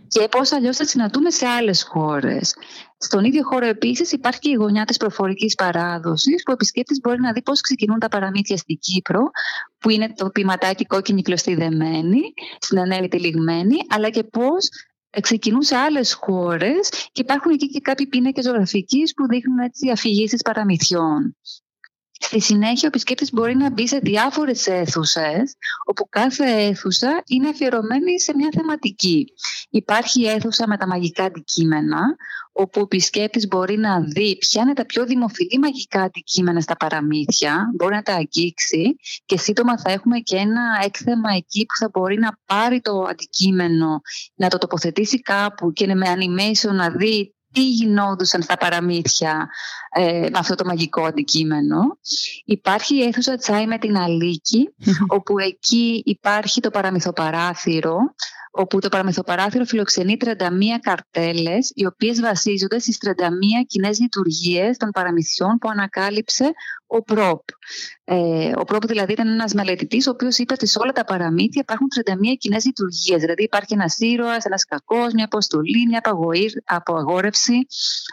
και 0.08 0.28
πώς 0.32 0.52
αλλιώς 0.52 0.78
θα 0.78 0.86
συναντούμε 0.86 1.30
σε 1.30 1.46
άλλες 1.46 1.84
χώρες. 1.84 2.54
Στον 2.98 3.24
ίδιο 3.24 3.44
χώρο 3.44 3.66
επίσης 3.66 4.12
υπάρχει 4.12 4.40
και 4.40 4.50
η 4.50 4.54
γωνιά 4.54 4.86
της 4.86 4.98
προφορικής 4.98 5.56
παράδοσης, 5.56 6.44
που 6.44 6.50
ο 6.50 6.54
επισκέπτης 6.54 7.00
μπορεί 7.00 7.20
να 7.20 7.34
δει 7.34 7.42
πώς 7.42 7.62
ξεκινούν 7.62 8.00
τα 8.00 8.08
παραμύθια 8.08 8.58
στην 8.58 8.80
Κύπρο, 8.80 9.32
που 9.80 9.90
είναι 9.90 10.14
το 10.16 10.30
ποιηματάκι 10.30 10.86
κόκκινη 10.86 11.22
κλωστή 11.22 11.56
δεμένη, 11.56 12.20
στην 12.60 12.80
ανέλυτη 12.80 13.20
λιγμένη, 13.20 13.76
αλλά 13.90 14.10
και 14.10 14.24
πώς 14.24 14.70
ξεκινούν 15.22 15.62
σε 15.62 15.75
άλλες 15.75 16.13
χώρες 16.13 16.89
και 17.12 17.22
υπάρχουν 17.22 17.51
εκεί 17.51 17.67
και 17.67 17.79
κάποιοι 17.79 18.08
πίνακες 18.08 18.46
ζωγραφικής 18.46 19.13
που 19.13 19.27
δείχνουν 19.27 19.60
έτσι 19.60 19.89
αφηγήσεις 19.89 20.41
παραμυθιών. 20.41 21.36
Στη 22.25 22.42
συνέχεια 22.42 22.82
ο 22.84 22.88
επισκέπτης 22.88 23.32
μπορεί 23.32 23.56
να 23.56 23.70
μπει 23.70 23.88
σε 23.88 23.98
διάφορες 23.98 24.68
αίθουσες, 24.68 25.56
όπου 25.86 26.08
κάθε 26.10 26.46
αίθουσα 26.46 27.24
είναι 27.27 27.50
αφιερωμένη 27.50 28.22
σε 28.22 28.36
μια 28.36 28.50
θεματική. 28.56 29.25
Υπάρχει 29.70 30.22
η 30.22 30.30
αίθουσα 30.30 30.68
με 30.68 30.77
τα 30.77 30.88
μαγικά 30.88 31.24
αντικείμενα, 31.24 32.00
όπου 32.51 32.80
ο 32.80 32.84
επισκέπτης 32.84 33.48
μπορεί 33.48 33.77
να 33.77 34.01
δει 34.01 34.38
ποια 34.38 34.62
είναι 34.62 34.74
τα 34.74 34.86
πιο 34.86 35.06
δημοφιλή 35.06 35.60
μαγικά 35.60 36.01
αντικείμενα 36.01 36.62
στα 36.62 36.77
παραμύθια, 36.77 37.72
μπορεί 37.75 37.96
να 37.96 38.01
τα 38.01 38.13
αγγίξει 38.13 38.96
και 39.25 39.38
σύντομα 39.38 39.80
θα 39.80 39.92
έχουμε 39.92 40.20
και 40.20 40.36
ένα 40.36 40.62
έκθεμα 40.84 41.34
εκεί 41.36 41.65
που 41.65 41.75
θα 41.75 41.89
μπορεί 41.94 42.20
να 42.20 42.39
πάρει 42.46 42.82
το 42.82 43.01
αντικείμενο, 43.10 44.01
να 44.36 44.48
το 44.48 44.58
τοποθετήσει 44.58 45.22
κάπου 45.22 45.72
και 45.72 45.96
με 45.96 46.15
animation 46.15 46.74
να 46.74 46.89
δει 46.89 47.33
τι 47.53 47.69
γινόντουσαν 47.69 48.41
στα 48.41 48.57
παραμύθια 48.57 49.50
ε, 49.89 50.19
με 50.19 50.38
αυτό 50.38 50.55
το 50.55 50.65
μαγικό 50.65 51.03
αντικείμενο. 51.03 51.98
Υπάρχει 52.45 52.95
η 52.95 53.03
αίθουσα 53.03 53.36
Τσάι 53.36 53.67
με 53.67 53.77
την 53.77 53.98
Αλίκη, 53.98 54.74
όπου 55.07 55.39
εκεί 55.39 56.01
υπάρχει 56.05 56.62
το 56.62 56.69
παραμυθοπαράθυρο, 56.69 57.98
όπου 58.55 58.79
το 58.79 58.89
παραμυθοπαράθυρο 58.89 59.65
φιλοξενεί 59.65 60.17
31 60.25 60.29
καρτέλες, 60.81 61.72
οι 61.75 61.86
οποίες 61.86 62.19
βασίζονται 62.19 62.79
στις 62.79 62.98
31 62.98 63.65
κοινές 63.67 64.00
λειτουργίες 64.00 64.77
των 64.77 64.89
παραμυθιών 64.89 65.57
που 65.57 65.69
ανακάλυψε 65.69 66.51
ο 66.88 67.01
Πρόπ. 67.01 67.41
Ε, 68.03 68.51
ο 68.55 68.63
Πρόπ 68.63 68.86
δηλαδή 68.86 69.12
ήταν 69.12 69.27
ένας 69.27 69.53
μελετητής, 69.53 70.07
ο 70.07 70.10
οποίος 70.10 70.38
είπε 70.38 70.53
ότι 70.53 70.67
σε 70.67 70.79
όλα 70.79 70.91
τα 70.91 71.03
παραμύθια 71.03 71.62
υπάρχουν 71.62 71.88
31 72.33 72.38
κοινές 72.38 72.65
λειτουργίες. 72.65 73.19
Δηλαδή 73.19 73.43
υπάρχει 73.43 73.74
ένας 73.74 74.00
ήρωας, 74.00 74.45
ένας 74.45 74.65
κακός, 74.65 75.13
μια 75.13 75.25
αποστολή, 75.25 75.88
μια 75.88 76.01
απαγόρευση. 76.65 77.65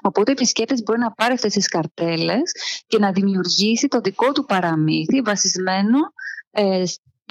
Οπότε 0.03 0.31
ο 0.31 0.33
επισκέπτης 0.33 0.83
μπορεί 0.83 0.99
να 0.99 1.13
πάρει 1.13 1.33
αυτές 1.33 1.53
τις 1.53 1.69
καρτέλες 1.69 2.53
και 2.87 2.99
να 2.99 3.13
δημιουργήσει 3.13 3.89
το 3.89 4.01
δικό 4.01 4.33
του 4.33 4.45
παραμύθι 4.45 5.21
βασισμένο 5.21 5.99
ε, 6.51 6.83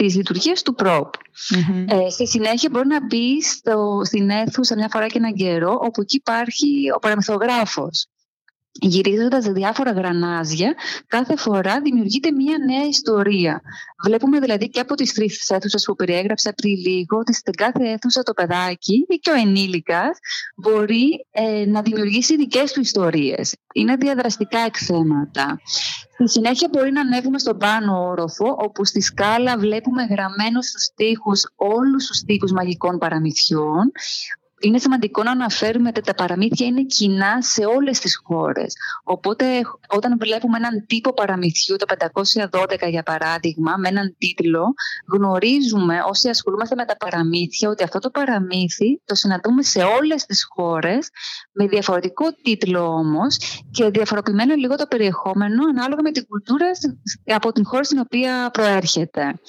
τις 0.03 0.15
λειτουργίες 0.15 0.61
του 0.61 0.73
προπ. 0.73 1.13
Ε, 1.87 2.09
στη 2.09 2.27
συνέχεια 2.27 2.69
μπορεί 2.71 2.87
να 2.87 3.05
μπει 3.05 3.43
στο, 3.43 4.01
στην 4.03 4.29
αίθουσα 4.29 4.75
μια 4.75 4.87
φορά 4.91 5.07
και 5.07 5.17
έναν 5.17 5.33
καιρό 5.33 5.79
όπου 5.81 6.01
εκεί 6.01 6.15
υπάρχει 6.15 6.91
ο 6.95 6.99
παραμυθογράφος. 6.99 8.07
Γυρίζοντας 8.71 9.45
διάφορα 9.45 9.91
γρανάζια, 9.91 10.73
κάθε 11.07 11.35
φορά 11.35 11.81
δημιουργείται 11.81 12.31
μια 12.31 12.57
νέα 12.65 12.87
ιστορία. 12.87 13.61
Βλέπουμε 14.03 14.39
δηλαδή 14.39 14.69
και 14.69 14.79
από 14.79 14.95
τις 14.95 15.13
τρεις 15.13 15.49
αίθουσες 15.49 15.85
που 15.85 15.95
περιέγραψα 15.95 16.53
πριν 16.53 16.75
λίγο 16.75 17.17
ότι 17.17 17.33
στην 17.33 17.53
κάθε 17.53 17.89
αίθουσα 17.89 18.23
το 18.23 18.33
παιδάκι 18.33 19.05
ή 19.07 19.15
και 19.15 19.29
ο 19.29 19.33
ενήλικας 19.33 20.17
μπορεί 20.55 21.25
ε, 21.31 21.65
να 21.65 21.81
δημιουργήσει 21.81 22.35
δικές 22.35 22.71
του 22.71 22.79
ιστορίες. 22.79 23.55
Είναι 23.73 23.95
διαδραστικά 23.95 24.59
εκθέματα. 24.59 25.61
Στη 26.13 26.29
συνέχεια 26.29 26.69
μπορεί 26.71 26.91
να 26.91 27.01
ανέβουμε 27.01 27.39
στον 27.39 27.57
πάνω 27.57 28.07
όροφο, 28.09 28.55
όπου 28.59 28.85
στη 28.85 29.01
σκάλα 29.01 29.57
βλέπουμε 29.57 30.03
γραμμένους 30.03 30.67
στους 30.67 30.89
τοίχους 30.95 31.43
όλους 31.55 32.05
τους 32.05 32.19
τύπους 32.19 32.51
μαγικών 32.51 32.97
παραμυθιών, 32.97 33.91
είναι 34.59 34.77
σημαντικό 34.77 35.23
να 35.23 35.31
αναφέρουμε 35.31 35.89
ότι 35.89 36.01
τα 36.01 36.13
παραμύθια 36.13 36.67
είναι 36.67 36.83
κοινά 36.83 37.41
σε 37.41 37.65
όλες 37.65 37.99
τις 37.99 38.21
χώρες. 38.23 38.73
Οπότε 39.03 39.45
όταν 39.87 40.17
βλέπουμε 40.19 40.57
έναν 40.57 40.85
τύπο 40.87 41.13
παραμυθιού, 41.13 41.75
το 41.75 41.85
512 42.51 42.89
για 42.89 43.03
παράδειγμα, 43.03 43.77
με 43.77 43.87
έναν 43.87 44.15
τίτλο, 44.17 44.73
γνωρίζουμε 45.11 46.03
όσοι 46.07 46.29
ασχολούμαστε 46.29 46.75
με 46.75 46.85
τα 46.85 46.97
παραμύθια 46.97 47.69
ότι 47.69 47.83
αυτό 47.83 47.99
το 47.99 48.09
παραμύθι 48.09 49.01
το 49.05 49.15
συναντούμε 49.15 49.63
σε 49.63 49.83
όλες 49.83 50.25
τις 50.25 50.45
χώρες 50.49 51.09
με 51.51 51.67
διαφορετικό 51.67 52.25
τίτλο 52.41 52.85
όμως 52.85 53.37
και 53.71 53.89
διαφοροποιημένο 53.89 54.55
λίγο 54.55 54.75
το 54.75 54.85
περιεχόμενο 54.87 55.63
ανάλογα 55.69 56.01
με 56.01 56.11
την 56.11 56.25
κουλτούρα 56.27 56.67
από 57.25 57.51
την 57.51 57.65
χώρα 57.65 57.83
στην 57.83 57.99
οποία 57.99 58.49
προέρχεται. 58.53 59.39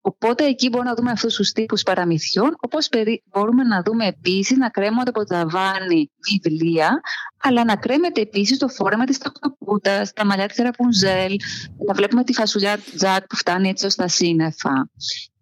Οπότε 0.00 0.44
εκεί 0.44 0.68
μπορούμε 0.68 0.88
να 0.88 0.94
δούμε 0.96 1.10
αυτούς 1.10 1.34
τους 1.34 1.52
τύπους 1.52 1.82
παραμυθιών, 1.82 2.56
όπως 2.60 2.88
μπορούμε 3.24 3.62
να 3.62 3.82
δούμε 3.82 4.06
επίσης 4.06 4.58
να 4.58 4.68
κρέμονται 4.68 5.10
από 5.10 5.24
τα 5.24 5.46
βάνη 5.48 6.10
βιβλία, 6.30 7.00
αλλά 7.42 7.64
να 7.64 7.76
κρέμεται 7.76 8.20
επίσης 8.20 8.58
το 8.58 8.68
φόρεμα 8.68 9.04
της 9.04 9.18
ταπακούτας, 9.18 10.12
τα 10.12 10.24
μαλλιά 10.24 10.46
της 10.46 10.56
Ραπουνζέλ, 10.56 11.36
να 11.86 11.94
βλέπουμε 11.94 12.24
τη 12.24 12.32
φασουλιά 12.32 12.78
τζακ 12.96 13.26
που 13.26 13.36
φτάνει 13.36 13.68
έτσι 13.68 13.86
ως 13.86 13.94
τα 13.94 14.08
σύννεφα. 14.08 14.90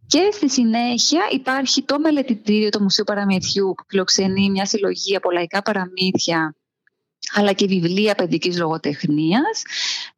Και 0.07 0.29
στη 0.33 0.51
συνέχεια 0.51 1.23
υπάρχει 1.31 1.83
το 1.83 1.99
μελετητήριο 1.99 2.69
του 2.69 2.83
Μουσείου 2.83 3.05
Παραμυθιού 3.05 3.75
που 3.77 3.85
φιλοξενεί 3.89 4.51
μια 4.51 4.67
συλλογή 4.67 5.17
από 5.17 5.31
λαϊκά 5.31 5.63
παραμύθια 5.63 6.55
αλλά 7.35 7.53
και 7.53 7.67
βιβλία 7.67 8.15
παιδικής 8.15 8.59
λογοτεχνίας. 8.59 9.63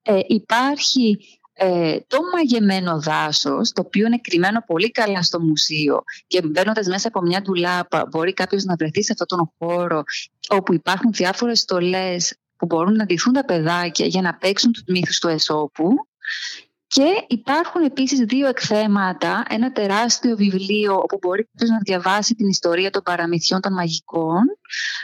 Ε, 0.02 0.18
υπάρχει 0.26 1.18
ε, 1.62 1.98
το 2.06 2.18
μαγεμένο 2.34 3.00
δάσος, 3.00 3.72
το 3.72 3.82
οποίο 3.86 4.06
είναι 4.06 4.18
κρυμμένο 4.18 4.62
πολύ 4.66 4.90
καλά 4.90 5.22
στο 5.22 5.40
μουσείο 5.40 6.02
και 6.26 6.42
μπαίνοντας 6.42 6.86
μέσα 6.86 7.08
από 7.08 7.20
μια 7.20 7.42
ντουλάπα 7.42 8.06
μπορεί 8.10 8.32
κάποιος 8.32 8.64
να 8.64 8.74
βρεθεί 8.74 9.02
σε 9.02 9.12
αυτόν 9.12 9.38
τον 9.38 9.52
χώρο 9.58 10.02
όπου 10.48 10.74
υπάρχουν 10.74 11.12
διάφορες 11.12 11.60
στολές 11.60 12.34
που 12.56 12.66
μπορούν 12.66 12.96
να 12.96 13.04
ντυθούν 13.04 13.32
τα 13.32 13.44
παιδάκια 13.44 14.06
για 14.06 14.22
να 14.22 14.34
παίξουν 14.34 14.72
τους 14.72 14.82
μύθους 14.86 15.18
του 15.18 15.28
Εσώπου. 15.28 15.88
Και 16.92 17.24
υπάρχουν 17.26 17.82
επίσης 17.82 18.18
δύο 18.18 18.48
εκθέματα, 18.48 19.44
ένα 19.48 19.72
τεράστιο 19.72 20.36
βιβλίο 20.36 20.94
όπου 20.94 21.18
μπορεί 21.20 21.48
να 21.54 21.78
διαβάσει 21.78 22.34
την 22.34 22.48
ιστορία 22.48 22.90
των 22.90 23.02
παραμυθιών 23.02 23.60
των 23.60 23.72
μαγικών. 23.72 24.42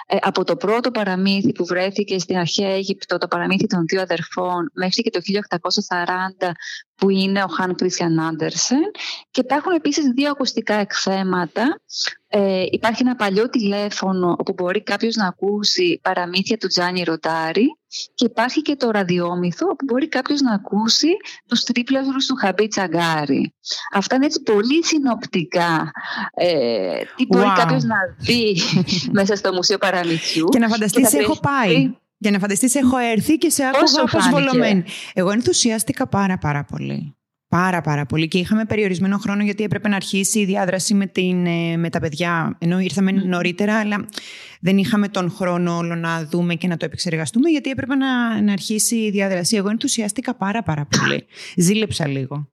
Ε, 0.07 0.17
από 0.21 0.45
το 0.45 0.57
πρώτο 0.57 0.91
παραμύθι 0.91 1.53
που 1.53 1.65
βρέθηκε 1.65 2.19
στην 2.19 2.37
αρχαία 2.37 2.75
Αίγυπτο, 2.75 3.19
το 3.19 3.29
παραμύθι 3.29 3.67
των 3.67 3.85
δύο 3.87 4.01
αδερφών, 4.01 4.71
μέχρι 4.75 5.03
και 5.03 5.11
το 5.11 5.21
1840 5.21 6.53
που 6.97 7.11
είναι 7.11 7.43
ο 7.43 7.47
Χάν 7.47 7.75
Κρίσιαν 7.75 8.21
Άντερσεν 8.21 8.91
και 9.31 9.41
υπάρχουν 9.41 9.73
επίσης 9.73 10.05
δύο 10.05 10.31
ακουστικά 10.31 10.75
εκθέματα. 10.75 11.81
Ε, 12.29 12.65
υπάρχει 12.71 13.03
ένα 13.03 13.17
παλιό 13.17 13.51
τηλέφωνο 13.51 14.37
όπου 14.39 14.53
μπορεί 14.53 14.83
κάποιος 14.83 15.15
να 15.15 15.27
ακούσει 15.27 16.01
παραμύθια 16.03 16.57
του 16.57 16.67
Τζάνι 16.67 17.03
Ροτάρι 17.03 17.79
και 18.15 18.25
υπάρχει 18.25 18.63
και 18.63 18.77
το 18.77 18.91
ραδιόμυθο 18.91 19.67
όπου 19.67 19.85
μπορεί 19.85 20.09
κάποιος 20.09 20.41
να 20.41 20.55
ακούσει 20.55 21.09
τους 21.49 21.65
τρίπλαζρους 21.65 22.27
του 22.27 22.35
Χαμπί 22.35 22.69
Τσαγκάρι. 22.69 23.55
Αυτά 23.93 24.15
είναι 24.15 24.27
έτσι 24.27 24.43
πολύ 24.43 24.85
συνοπτικά. 24.85 25.91
Ε, 26.35 27.01
τι 27.17 27.27
μπορεί 27.27 27.53
κάποιος 27.57 27.85
να 27.85 27.97
δει 28.19 28.57
μέσα 29.19 29.37
στο 29.37 29.53
Μουσείο 29.53 29.79
Παραμυθιού. 29.79 30.45
Και 30.45 30.59
να 30.59 30.69
φανταστείς, 30.69 31.13
έχω 31.13 31.41
πάει. 31.41 31.97
Για 32.19 32.31
να 32.31 32.39
φανταστείς 32.39 32.75
έχω 32.75 32.97
έρθει 32.97 33.39
και 33.39 33.51
σε 33.51 33.65
άκουγα 33.65 34.03
αποσβολωμένη. 34.03 34.85
Εγώ 35.15 35.31
ενθουσιάστηκα 35.31 36.09
πάρα 36.09 36.39
πάρα 36.39 36.65
πολύ. 36.65 37.16
Πάρα 37.57 37.81
πάρα 37.81 38.07
πολύ 38.07 38.29
και 38.29 38.39
είχαμε 38.39 38.65
περιορισμένο 38.65 39.19
χρόνο 39.19 39.43
γιατί 39.43 39.65
έπρεπε 39.65 39.89
να 39.89 39.97
αρχίσει 39.97 40.39
η 40.39 40.45
διάδραση 40.45 40.95
με, 40.95 41.07
την, 41.07 41.47
ε, 41.47 41.77
με 41.77 41.91
τα 41.91 42.01
παιδιά. 42.01 42.57
Ενώ 42.59 42.81
ήρθαμε 42.81 43.11
νωρίτερα, 43.11 43.79
αλλά 43.79 44.07
δεν 44.61 44.79
είχαμε 44.79 45.09
τον 45.09 45.31
χρόνο 45.31 45.77
όλο 45.77 45.95
να 45.95 46.25
δούμε 46.25 46.55
και 46.55 46.67
να 46.67 46.77
το 46.77 46.85
επεξεργαστούμε 46.85 47.51
γιατί 47.51 47.71
έπρεπε 47.71 47.95
να, 47.95 48.43
να 48.43 48.53
αρχίσει 48.53 48.97
η 48.97 49.11
διαδρασία. 49.11 49.59
Εγώ 49.59 49.69
ενθουσιάστηκα 49.69 50.37
πάρα 50.37 50.63
πάρα 50.63 50.87
πολύ. 50.99 51.27
Ζήλεψα 51.57 52.09
λίγο. 52.09 52.49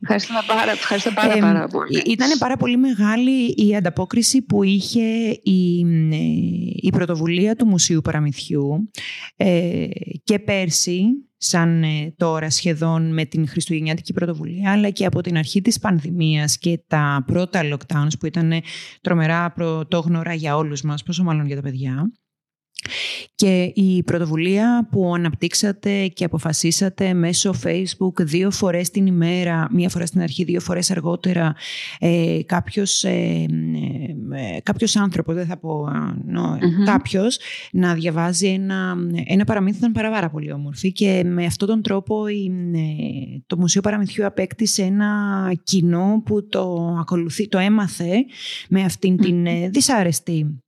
Ευχαριστώ 0.00 0.34
πάρα, 0.46 0.70
ευχαριστώ 0.70 1.10
πάρα, 1.10 1.38
πάρα 1.38 1.66
πολύ. 1.66 2.02
Ήταν 2.06 2.30
πάρα 2.38 2.56
πολύ 2.56 2.76
μεγάλη 2.76 3.54
η 3.56 3.76
ανταπόκριση 3.76 4.42
που 4.42 4.62
είχε 4.62 5.28
η, 5.42 5.80
ε, 6.10 6.16
η 6.76 6.90
πρωτοβουλία 6.92 7.56
του 7.56 7.66
Μουσείου 7.66 8.00
Παραμυθιού 8.00 8.90
ε, 9.36 9.86
και 10.24 10.38
πέρσι 10.38 11.04
σαν 11.44 11.82
ε, 11.82 12.14
τώρα 12.16 12.50
σχεδόν 12.50 13.12
με 13.12 13.24
την 13.24 13.48
Χριστουγεννιάτικη 13.48 14.12
πρωτοβουλία, 14.12 14.72
αλλά 14.72 14.90
και 14.90 15.06
από 15.06 15.20
την 15.20 15.36
αρχή 15.36 15.62
της 15.62 15.78
πανδημίας 15.78 16.58
και 16.58 16.80
τα 16.86 17.24
πρώτα 17.26 17.60
lockdowns 17.62 18.18
που 18.20 18.26
ήταν 18.26 18.52
τρομερά 19.00 19.52
πρωτόγνωρα 19.52 20.34
για 20.34 20.56
όλους 20.56 20.82
μας, 20.82 21.02
πόσο 21.02 21.22
μάλλον 21.22 21.46
για 21.46 21.56
τα 21.56 21.62
παιδιά. 21.62 22.12
Και 23.34 23.72
η 23.74 24.02
πρωτοβουλία 24.02 24.88
που 24.90 25.14
αναπτύξατε 25.14 26.06
και 26.06 26.24
αποφασίσατε 26.24 27.14
μέσω 27.14 27.54
Facebook 27.64 28.20
δύο 28.20 28.50
φορές 28.50 28.90
την 28.90 29.06
ημέρα, 29.06 29.68
μία 29.70 29.88
φορά 29.88 30.06
στην 30.06 30.20
αρχή, 30.20 30.44
δύο 30.44 30.60
φορές 30.60 30.90
αργότερα, 30.90 31.54
ε, 31.98 32.38
κάποιος, 32.46 33.04
ε, 33.04 33.10
ε 33.10 33.46
κάποιος 34.62 34.96
άνθρωπος, 34.96 35.34
δεν 35.34 35.46
θα 35.46 35.58
πω 35.58 35.88
no, 36.34 36.58
κάποιος, 36.84 37.38
να 37.72 37.94
διαβάζει 37.94 38.46
ένα, 38.46 38.96
ένα 39.26 39.44
παραμύθι 39.44 39.78
ήταν 39.78 39.92
πάρα, 39.92 40.10
πάρα 40.10 40.30
πολύ 40.30 40.52
όμορφη 40.52 40.92
και 40.92 41.22
με 41.26 41.44
αυτόν 41.44 41.68
τον 41.68 41.82
τρόπο 41.82 42.26
η, 42.28 42.52
ε, 42.74 43.38
το 43.46 43.56
Μουσείο 43.58 43.80
Παραμυθιού 43.80 44.26
απέκτησε 44.26 44.82
ένα 44.82 45.52
κοινό 45.62 46.22
που 46.24 46.46
το 46.46 46.96
ακολουθεί, 47.00 47.48
το 47.48 47.58
έμαθε 47.58 48.24
με 48.68 48.82
αυτήν 48.82 49.16
την 49.16 49.46
ε, 49.46 49.68
δυσάρεστη 49.68 50.62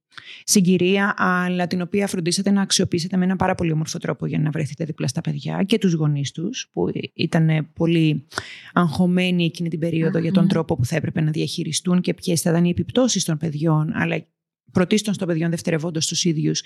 συγκυρία, 0.45 1.15
αλλά 1.17 1.67
την 1.67 1.81
οποία 1.81 2.07
φροντίσατε 2.07 2.51
να 2.51 2.63
αξιοποιήσετε 2.63 3.17
με 3.17 3.25
ένα 3.25 3.37
πάρα 3.37 3.55
πολύ 3.55 3.73
όμορφο 3.73 3.99
τρόπο 3.99 4.27
για 4.27 4.39
να 4.39 4.51
βρεθείτε 4.51 4.85
δίπλα 4.85 5.07
στα 5.07 5.21
παιδιά 5.21 5.63
και 5.63 5.79
τους 5.79 5.93
γονείς 5.93 6.33
τους, 6.33 6.69
που 6.73 6.91
ήταν 7.15 7.69
πολύ 7.73 8.27
αγχωμένοι 8.73 9.45
εκείνη 9.45 9.69
την 9.69 9.79
περιοδο 9.79 10.19
για 10.19 10.33
τον 10.33 10.49
τρόπο 10.49 10.77
που 10.77 10.85
θα 10.85 10.97
έπρεπε 10.97 11.21
να 11.21 11.31
διαχειριστούν 11.31 12.01
και 12.01 12.15
ποιες 12.15 12.41
θα 12.41 12.51
ήταν 12.51 12.65
οι 12.65 12.69
επιπτώσεις 12.69 13.25
των 13.25 13.39
παιδιών, 13.39 13.93
αλλά 13.95 14.27
πρωτίστων 14.73 15.17
των 15.17 15.27
παιδιών 15.27 15.51
δευτερευόντως 15.51 16.07
τους 16.07 16.25
ίδιους 16.25 16.63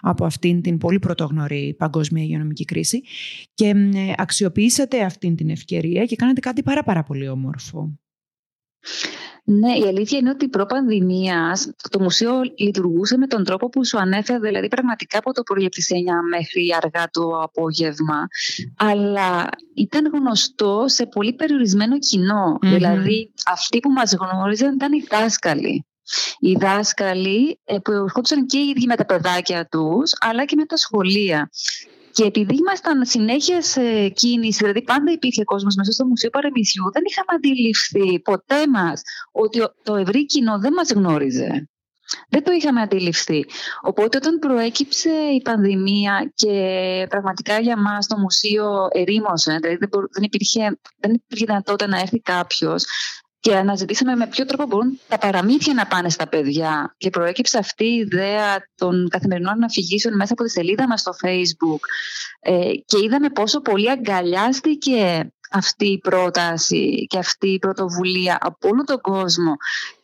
από 0.00 0.24
αυτήν 0.24 0.62
την 0.62 0.78
πολύ 0.78 0.98
πρωτόγνωρη 0.98 1.74
παγκόσμια 1.78 2.22
υγειονομική 2.22 2.64
κρίση. 2.64 3.02
Και 3.54 3.74
αξιοποιήσατε 4.16 5.04
αυτήν 5.04 5.36
την 5.36 5.50
ευκαιρία 5.50 6.04
και 6.04 6.16
κάνατε 6.16 6.40
κάτι 6.40 6.62
πάρα, 6.62 6.82
πάρα 6.82 7.02
πολύ 7.02 7.28
όμορφο. 7.28 8.01
Ναι, 9.44 9.76
η 9.76 9.82
αλήθεια 9.86 10.18
είναι 10.18 10.30
ότι 10.30 10.48
προ-πανδημία 10.48 11.56
το 11.90 12.00
μουσείο 12.00 12.40
λειτουργούσε 12.56 13.16
με 13.16 13.26
τον 13.26 13.44
τρόπο 13.44 13.68
που 13.68 13.86
σου 13.86 13.98
ανέφερα, 13.98 14.38
δηλαδή 14.38 14.68
πραγματικά 14.68 15.18
από 15.18 15.32
το 15.32 15.42
πρωί 15.42 15.64
από 15.64 15.74
τις 15.74 15.88
9 15.90 15.94
μέχρι 16.30 16.68
αργά 16.82 17.08
το 17.10 17.40
απόγευμα. 17.42 18.26
Αλλά 18.76 19.48
ήταν 19.74 20.10
γνωστό 20.14 20.84
σε 20.86 21.06
πολύ 21.06 21.32
περιορισμένο 21.32 21.96
Δηλαδή, 22.60 23.32
αυτοί 23.46 23.80
που 23.80 23.90
μας 23.90 24.14
γνώριζαν 24.14 24.74
ήταν 24.74 24.92
οι 24.92 25.04
δάσκαλοι. 25.10 25.86
Οι 26.38 26.52
δάσκαλοι 26.52 27.60
ε, 27.64 27.78
που 27.78 27.92
ερχόντουσαν 27.92 28.46
και 28.46 28.58
οι 28.58 28.68
ίδιοι 28.68 28.86
με 28.86 28.96
τα 28.96 29.04
παιδάκια 29.04 29.66
τους, 29.66 30.12
αλλά 30.18 30.44
και 30.44 30.54
με 30.56 30.64
τα 30.64 30.76
σχολεία. 30.76 31.50
Και 32.12 32.24
επειδή 32.24 32.54
ήμασταν 32.54 33.04
συνέχεια 33.04 33.62
σε 33.62 34.08
κίνηση, 34.08 34.58
δηλαδή 34.58 34.82
πάντα 34.82 35.12
υπήρχε 35.12 35.44
κόσμος 35.44 35.74
μέσα 35.74 35.92
στο 35.92 36.06
Μουσείο 36.06 36.30
Παρεμισιού, 36.30 36.92
δεν 36.92 37.02
είχαμε 37.06 37.32
αντιληφθεί 37.36 38.20
ποτέ 38.20 38.68
μας 38.68 39.02
ότι 39.32 39.60
το 39.82 39.94
ευρύ 39.94 40.26
κοινό 40.26 40.58
δεν 40.58 40.72
μας 40.72 40.90
γνώριζε. 40.90 41.66
Δεν 42.28 42.44
το 42.44 42.52
είχαμε 42.52 42.80
αντιληφθεί. 42.80 43.44
Οπότε 43.82 44.16
όταν 44.16 44.38
προέκυψε 44.38 45.10
η 45.10 45.42
πανδημία 45.42 46.32
και 46.34 47.06
πραγματικά 47.08 47.58
για 47.60 47.76
μας 47.76 48.06
το 48.06 48.18
μουσείο 48.18 48.88
ερήμωσε, 48.90 49.58
δηλαδή 49.60 49.76
δεν 50.10 50.22
υπήρχε, 50.22 50.78
δεν 50.98 51.12
υπήρχε 51.12 51.44
δυνατότητα 51.44 51.86
να 51.86 51.98
έρθει 51.98 52.20
κάποιος, 52.20 52.84
και 53.42 53.56
αναζητήσαμε 53.56 54.14
με 54.14 54.26
ποιο 54.26 54.44
τρόπο 54.44 54.66
μπορούν 54.66 55.00
τα 55.08 55.18
παραμύθια 55.18 55.74
να 55.74 55.86
πάνε 55.86 56.10
στα 56.10 56.28
παιδιά. 56.28 56.94
Και 56.98 57.10
προέκυψε 57.10 57.58
αυτή 57.58 57.84
η 57.84 57.94
ιδέα 57.94 58.66
των 58.74 59.08
καθημερινών 59.08 59.62
αφηγήσεων 59.62 60.16
μέσα 60.16 60.32
από 60.32 60.42
τη 60.42 60.50
σελίδα 60.50 60.86
μας 60.86 61.00
στο 61.00 61.12
Facebook. 61.24 61.80
Ε, 62.40 62.70
και 62.84 62.98
είδαμε 63.04 63.28
πόσο 63.28 63.60
πολύ 63.60 63.90
αγκαλιάστηκε 63.90 65.30
αυτή 65.50 65.86
η 65.86 65.98
πρόταση 65.98 67.06
και 67.08 67.18
αυτή 67.18 67.48
η 67.48 67.58
πρωτοβουλία 67.58 68.38
από 68.40 68.68
όλο 68.68 68.84
τον 68.84 69.00
κόσμο 69.00 69.56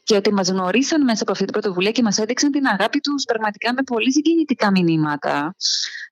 και 0.09 0.17
ότι 0.17 0.33
μας 0.33 0.49
γνωρίσαν 0.49 1.05
μέσα 1.05 1.23
από 1.23 1.33
αυτή 1.33 1.45
την 1.45 1.53
πρωτοβουλία 1.53 1.91
και 1.91 2.03
μας 2.03 2.19
έδειξαν 2.19 2.51
την 2.51 2.67
αγάπη 2.67 3.01
τους 3.01 3.25
πραγματικά 3.25 3.73
με 3.73 3.83
πολύ 3.83 4.13
συγκινητικά 4.13 4.71
μηνύματα. 4.71 5.55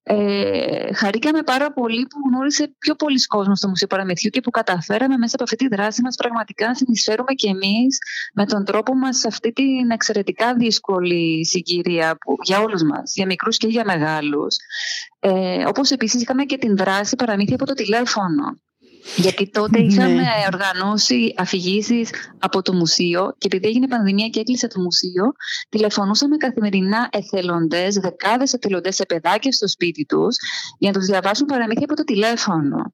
Ε, 0.03 0.93
χαρήκαμε 0.95 1.43
πάρα 1.43 1.73
πολύ 1.73 2.07
που 2.07 2.19
γνώρισε 2.29 2.75
πιο 2.79 2.95
πολλοί 2.95 3.27
κόσμος 3.27 3.59
στο 3.59 3.69
Μουσείο 3.69 3.87
Παραμυθιού 3.87 4.31
και 4.31 4.41
που 4.41 4.51
καταφέραμε 4.51 5.17
μέσα 5.17 5.35
από 5.35 5.45
αυτή 5.45 5.57
τη 5.57 5.69
δράση 5.69 6.03
μας 6.03 6.17
πραγματικά 6.17 6.67
να 6.67 6.75
συνεισφέρουμε 6.75 7.33
και 7.33 7.49
εμείς 7.49 7.99
με 8.35 8.47
τον 8.47 8.65
τρόπο 8.65 8.95
μας 8.95 9.19
σε 9.19 9.29
αυτή 9.29 9.53
την 9.53 9.91
εξαιρετικά 9.91 10.55
δύσκολη 10.55 11.47
συγκυρία 11.47 12.17
που, 12.21 12.37
για 12.43 12.61
όλους 12.61 12.83
μας, 12.83 13.13
για 13.15 13.27
μικρούς 13.27 13.57
και 13.57 13.67
για 13.67 13.85
μεγάλους. 13.85 14.57
Ε, 15.19 15.65
όπως 15.67 15.91
επίσης 15.91 16.23
είχαμε 16.23 16.45
και 16.45 16.59
την 16.59 16.77
δράση 16.77 17.17
παραμύθια 17.17 17.55
από 17.55 17.67
το 17.67 17.75
τηλέφωνο. 17.75 18.61
Γιατί 19.17 19.51
τότε 19.51 19.81
ναι. 19.81 19.87
είχαμε 19.87 20.23
οργανώσει 20.53 21.35
αφηγήσεις 21.37 22.11
από 22.39 22.63
το 22.63 22.73
μουσείο 22.73 23.35
και 23.39 23.47
επειδή 23.47 23.67
έγινε 23.67 23.89
πανδημία 23.89 24.29
και 24.29 24.41
έκλεισε 24.41 24.67
το 24.67 24.81
μουσείο, 24.81 25.33
τηλεφωνούσαμε 25.69 26.37
καθημερινά 26.37 27.09
εθελοντές, 27.13 27.95
δεκάδες 27.95 28.53
εθελοντές 28.53 28.95
σε 28.95 29.05
παιδάκια 29.05 29.53
στο 29.53 29.69
σπίτι 29.69 30.05
τους, 30.05 30.37
για 30.79 30.91
να 30.91 30.99
τους 30.99 31.07
διαβάσουν 31.07 31.47
παραμύθια 31.47 31.85
από 31.85 31.95
το 31.95 32.05
τηλέφωνο. 32.05 32.93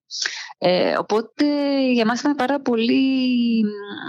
Ε, 0.59 0.95
οπότε 0.99 1.45
για 1.93 2.07
μας 2.07 2.21
ήταν 2.21 2.35
πάρα 2.35 2.61
πολύ 2.61 3.61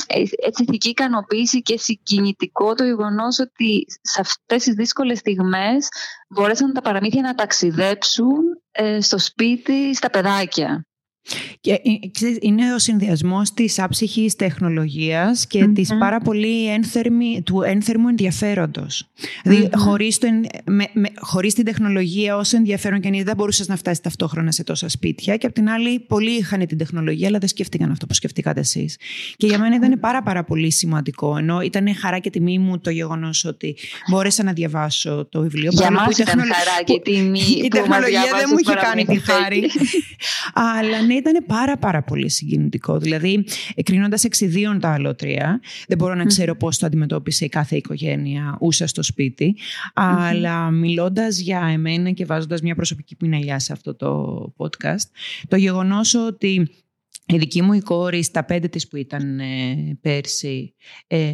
ε, 0.08 0.20
έτσι, 0.20 0.64
ηθική 0.64 0.90
ικανοποίηση 0.90 1.62
και 1.62 1.78
συγκινητικό 1.78 2.74
το 2.74 2.84
γεγονός 2.84 3.40
ότι 3.40 3.86
σε 4.02 4.22
αυτές 4.22 4.64
τις 4.64 4.74
δύσκολες 4.74 5.18
στιγμές 5.18 5.88
μπορέσαν 6.28 6.74
τα 6.74 6.82
παραμύθια 6.82 7.22
να 7.22 7.36
ταξιδέψουν 7.36 8.42
ε, 8.72 9.02
στο 9.02 9.18
σπίτι, 9.18 9.96
στα 9.96 10.10
παιδάκια. 10.10 10.86
Και 11.62 11.72
ε, 11.72 11.80
είναι 12.42 12.74
ο 12.74 12.80
συνδυασμός 12.80 13.54
της 13.54 13.80
άψυχης 13.80 14.36
τεχνολογίας 14.36 15.48
και 15.48 15.64
mm-hmm. 15.64 15.74
της 15.74 15.98
πάρα 16.00 16.20
πολύ 16.20 16.70
ένθερμη, 16.70 17.42
του 17.46 17.62
ένθερμου 17.62 18.08
ενδιαφέροντος. 18.08 19.10
Δηλαδή, 19.44 19.70
χωρίς 19.76 20.20
χωρίς 21.16 21.54
την 21.54 21.66
τεχνολογία, 21.66 22.38
όσο 22.38 22.58
ενδιαφέρον 22.58 23.00
και 23.00 23.08
αν 23.08 23.14
είναι, 23.14 23.24
δεν 23.24 23.36
μπορούσες 23.36 23.68
να 23.68 23.76
φτάσεις 23.76 24.02
ταυτόχρονα 24.02 24.52
σε 24.52 24.64
τόσα 24.64 24.90
σπίτια. 24.90 25.38
Και 25.38 25.46
απ' 25.46 25.54
την 25.54 25.70
άλλη, 25.70 26.00
πολλοί 26.00 26.32
είχαν 26.32 26.68
την 26.68 26.78
τεχνολογία, 26.78 27.28
αλλά 27.28 27.38
δεν 27.38 27.50
σκέφτηκαν 27.50 27.92
αυτό 27.92 28.06
που 28.06 28.14
σκεφτήκατε 28.14 28.60
εσείς. 28.60 28.98
Και 29.38 29.48
για 29.48 29.60
μένα 29.60 29.76
ήταν 29.76 30.00
πάρα, 30.00 30.24
πάρα 30.24 30.44
πολύ 30.44 30.72
σημαντικό. 30.72 31.38
Ενώ 31.38 31.62
ήταν 31.62 31.96
χαρά 31.96 32.20
και 32.20 32.30
τιμή 32.30 32.60
μου 32.60 32.80
το 32.80 32.90
γεγονός 32.90 33.46
ότι 33.46 33.76
μπόρεσα 34.10 34.44
να 34.44 34.54
διαβάσω 34.54 35.28
το 35.32 35.42
βιβλίο. 35.42 35.70
Για 35.74 35.92
μας 35.92 36.18
ήταν 36.18 36.40
χαρά 36.40 36.84
και 36.86 37.00
τιμή. 37.04 37.62
Η 37.64 37.68
τεχνολογία 37.68 38.22
δεν 38.22 38.50
μου 38.52 38.58
είχε 38.62 38.74
κάνει 38.74 39.06
τη 39.06 39.20
χάρη. 39.32 39.70
αλλά 40.54 41.02
ναι, 41.02 41.13
ήταν 41.14 41.46
πάρα 41.48 41.78
πάρα 41.78 42.04
πολύ 42.04 42.30
συγκινητικό. 42.30 42.98
Δηλαδή, 42.98 43.46
κρίνοντα 43.84 44.18
εξιδίων 44.24 44.80
τα 44.80 44.90
αλότρια, 44.94 45.60
δεν 45.88 45.98
μπορώ 45.98 46.16
να 46.16 46.26
ξέρω 46.26 46.56
πώς 46.56 46.78
το 46.78 46.86
αντιμετώπισε 46.86 47.46
η 47.46 47.50
κάθε 47.50 47.76
οικογένεια 47.76 48.58
ούσα 48.60 48.88
στο 48.88 49.04
σπίτι, 49.04 49.56
αλλά 49.94 50.72
μιλώντας 50.72 51.40
για 51.40 51.70
εμένα 51.72 52.12
και 52.12 52.26
βάζοντας 52.26 52.62
μια 52.62 52.76
προσωπική 52.76 53.16
πινελιά 53.16 53.60
σε 53.60 53.74
αυτό 53.74 53.96
το 53.96 54.54
podcast, 54.58 55.10
το 55.48 55.56
γεγονός 55.56 56.14
ότι 56.14 56.68
η 57.26 57.38
δική 57.38 57.62
μου 57.62 57.74
η 57.74 57.80
κόρη 57.80 58.24
στα 58.24 58.44
πέντε 58.44 58.68
της 58.68 58.88
που 58.88 58.98
ήταν 58.98 59.40
ε, 59.40 59.98
πέρσι 60.02 60.76
ε, 61.08 61.34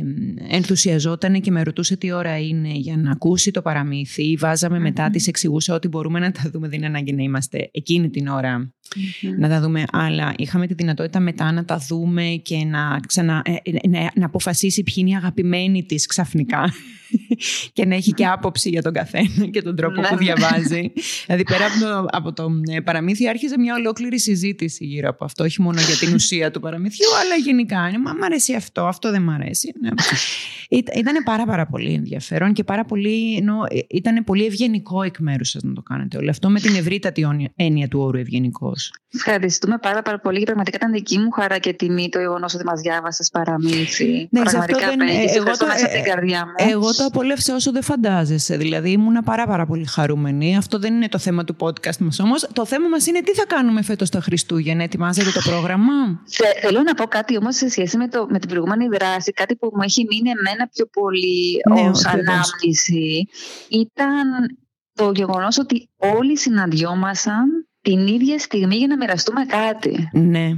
ενθουσιαζόταν 0.49 1.41
και 1.41 1.51
με 1.51 1.63
ρωτούσε 1.63 1.97
τι 1.97 2.11
ώρα 2.11 2.39
είναι 2.39 2.71
για 2.71 2.97
να 2.97 3.11
ακούσει 3.11 3.51
το 3.51 3.61
παραμύθι. 3.61 4.35
Βάζαμε 4.35 4.79
μετά, 4.79 5.09
της 5.09 5.27
εξηγούσα 5.27 5.73
ότι 5.75 5.87
μπορούμε 5.87 6.19
να 6.19 6.31
τα 6.31 6.49
δούμε, 6.51 6.67
δεν 6.67 6.77
είναι 6.77 6.87
ανάγκη 6.87 7.13
να 7.13 7.23
είμαστε 7.23 7.69
εκείνη 7.71 8.09
την 8.09 8.27
ώρα 8.27 8.73
να 9.37 9.49
τα 9.49 9.61
δούμε. 9.61 9.83
Αλλά 9.91 10.33
είχαμε 10.37 10.67
τη 10.67 10.73
δυνατότητα 10.73 11.19
μετά 11.19 11.51
να 11.51 11.65
τα 11.65 11.77
δούμε 11.87 12.23
και 12.43 12.57
να, 12.65 12.99
ξανα, 13.07 13.41
ε, 13.45 13.51
ε, 13.63 13.87
να, 13.87 14.11
να 14.15 14.25
αποφασίσει 14.25 14.83
ποιοι 14.83 14.95
είναι 14.97 15.09
οι 15.09 15.15
αγαπημένοι 15.15 15.83
της 15.83 16.05
ξαφνικά 16.05 16.73
και 17.73 17.85
να 17.85 17.95
έχει 17.95 18.11
και 18.11 18.25
άποψη 18.25 18.69
για 18.69 18.81
τον 18.81 18.93
καθένα 18.93 19.45
και 19.51 19.61
τον 19.61 19.75
τρόπο 19.75 20.01
που 20.01 20.15
ναι. 20.15 20.17
διαβάζει. 20.17 20.91
δηλαδή 21.25 21.43
πέρα 21.43 21.65
από 21.65 21.79
το, 21.79 22.05
από 22.11 22.33
το 22.33 22.49
παραμύθι 22.83 23.27
άρχιζε 23.27 23.57
μια 23.57 23.75
ολόκληρη 23.75 24.19
συζήτηση 24.19 24.85
γύρω 24.85 25.09
από 25.09 25.25
αυτό. 25.25 25.43
Όχι 25.43 25.61
μόνο 25.61 25.81
για 25.81 25.95
την 25.95 26.13
ουσία 26.13 26.51
του 26.51 26.59
παραμυθιού, 26.59 27.07
αλλά 27.23 27.35
γενικά. 27.45 27.77
Μα 27.77 28.13
μ' 28.13 28.23
αρέσει 28.23 28.53
αυτό, 28.53 28.85
αυτό 28.85 29.11
δεν 29.11 29.21
μ' 29.21 29.29
αρέσει. 29.29 29.73
Ναι. 29.81 29.89
Ήταν 30.99 31.23
πάρα, 31.23 31.45
πάρα 31.45 31.65
πολύ 31.65 31.93
ενδιαφέρον 31.93 32.53
και 32.53 32.63
πάρα 32.63 32.85
πολύ, 32.85 33.35
ενώ, 33.35 33.55
ε, 33.69 33.79
ήταν 33.89 34.23
πολύ 34.23 34.45
ευγενικό 34.45 35.01
εκ 35.01 35.19
μέρους 35.19 35.49
σας 35.49 35.63
να 35.63 35.73
το 35.73 35.81
κάνετε 35.81 36.17
όλο 36.17 36.29
αυτό 36.29 36.49
με 36.49 36.59
την 36.59 36.75
ευρύτατη 36.75 37.27
έννοια 37.55 37.87
του 37.87 37.99
όρου 37.99 38.17
ευγενικός. 38.17 38.78
Ευχαριστούμε 39.13 39.77
πάρα, 39.77 40.01
πάρα 40.01 40.19
πολύ. 40.19 40.43
Πραγματικά 40.43 40.77
ήταν 40.77 40.91
δική 40.91 41.17
μου 41.17 41.31
χαρά 41.31 41.57
και 41.57 41.73
τιμή 41.73 42.09
το 42.09 42.19
γεγονός 42.19 42.53
ότι 42.53 42.65
μας 42.65 42.81
διάβασες 42.81 43.29
παραμύθι. 43.29 44.27
Ναι, 44.31 44.41
Πραγματικά 44.41 44.87
αυτό 44.87 44.97
δεν, 44.97 45.07
εγώ, 45.35 45.57
το, 45.57 45.65
μέσα 45.65 45.87
την 45.87 46.03
καρδιά 46.03 46.45
μου. 46.45 46.51
εγώ 46.71 46.93
το 46.93 47.03
απολαύσα 47.03 47.55
όσο 47.55 47.71
δεν 47.71 47.83
φαντάζεσαι. 47.83 48.57
Δηλαδή 48.57 48.91
ήμουν 48.91 49.23
πάρα, 49.23 49.47
πάρα 49.47 49.65
πολύ 49.65 49.85
χαρούμενη. 49.85 50.57
Αυτό 50.57 50.79
δεν 50.79 50.93
είναι 50.93 51.07
το 51.07 51.17
θέμα 51.17 51.43
του 51.43 51.55
podcast 51.59 51.97
μας 51.99 52.19
όμως. 52.19 52.47
Το 52.53 52.65
θέμα 52.65 52.87
μας 52.87 53.07
είναι 53.07 53.21
τι 53.21 53.33
θα 53.33 53.45
κάνουμε 53.45 53.81
φέτος 53.81 54.09
τα 54.09 54.19
Χριστούγεννα. 54.19 54.83
Ετοιμάζετε 54.83 55.31
το 55.31 55.41
πρόγραμμα; 55.49 55.93
θέλω 56.61 56.81
να 56.81 56.93
πω 56.93 57.05
κάτι 57.05 57.37
όμως 57.37 57.55
σε 57.55 57.69
σχέση 57.69 57.97
με, 57.97 58.07
το, 58.07 58.27
με 58.29 58.39
την 58.39 58.49
προηγούμενη 58.49 58.87
δράση. 58.87 59.31
Κάτι 59.31 59.55
που 59.55 59.71
μου 59.73 59.81
έχει 59.81 60.05
μείνει 60.09 60.29
εμένα 60.29 60.67
πιο 60.67 60.85
πολύ 60.85 61.59
ναι, 61.73 61.89
ως 61.89 62.05
ανάμνηση. 62.05 63.27
Ήταν 63.69 64.57
το 64.93 65.11
γεγονός 65.15 65.57
ότι 65.57 65.89
όλοι 65.97 66.37
συναντιόμασταν 66.37 67.68
την 67.81 68.07
ίδια 68.07 68.39
στιγμή 68.39 68.75
για 68.75 68.87
να 68.87 68.97
μοιραστούμε 68.97 69.45
κάτι. 69.45 70.09
Ναι. 70.11 70.49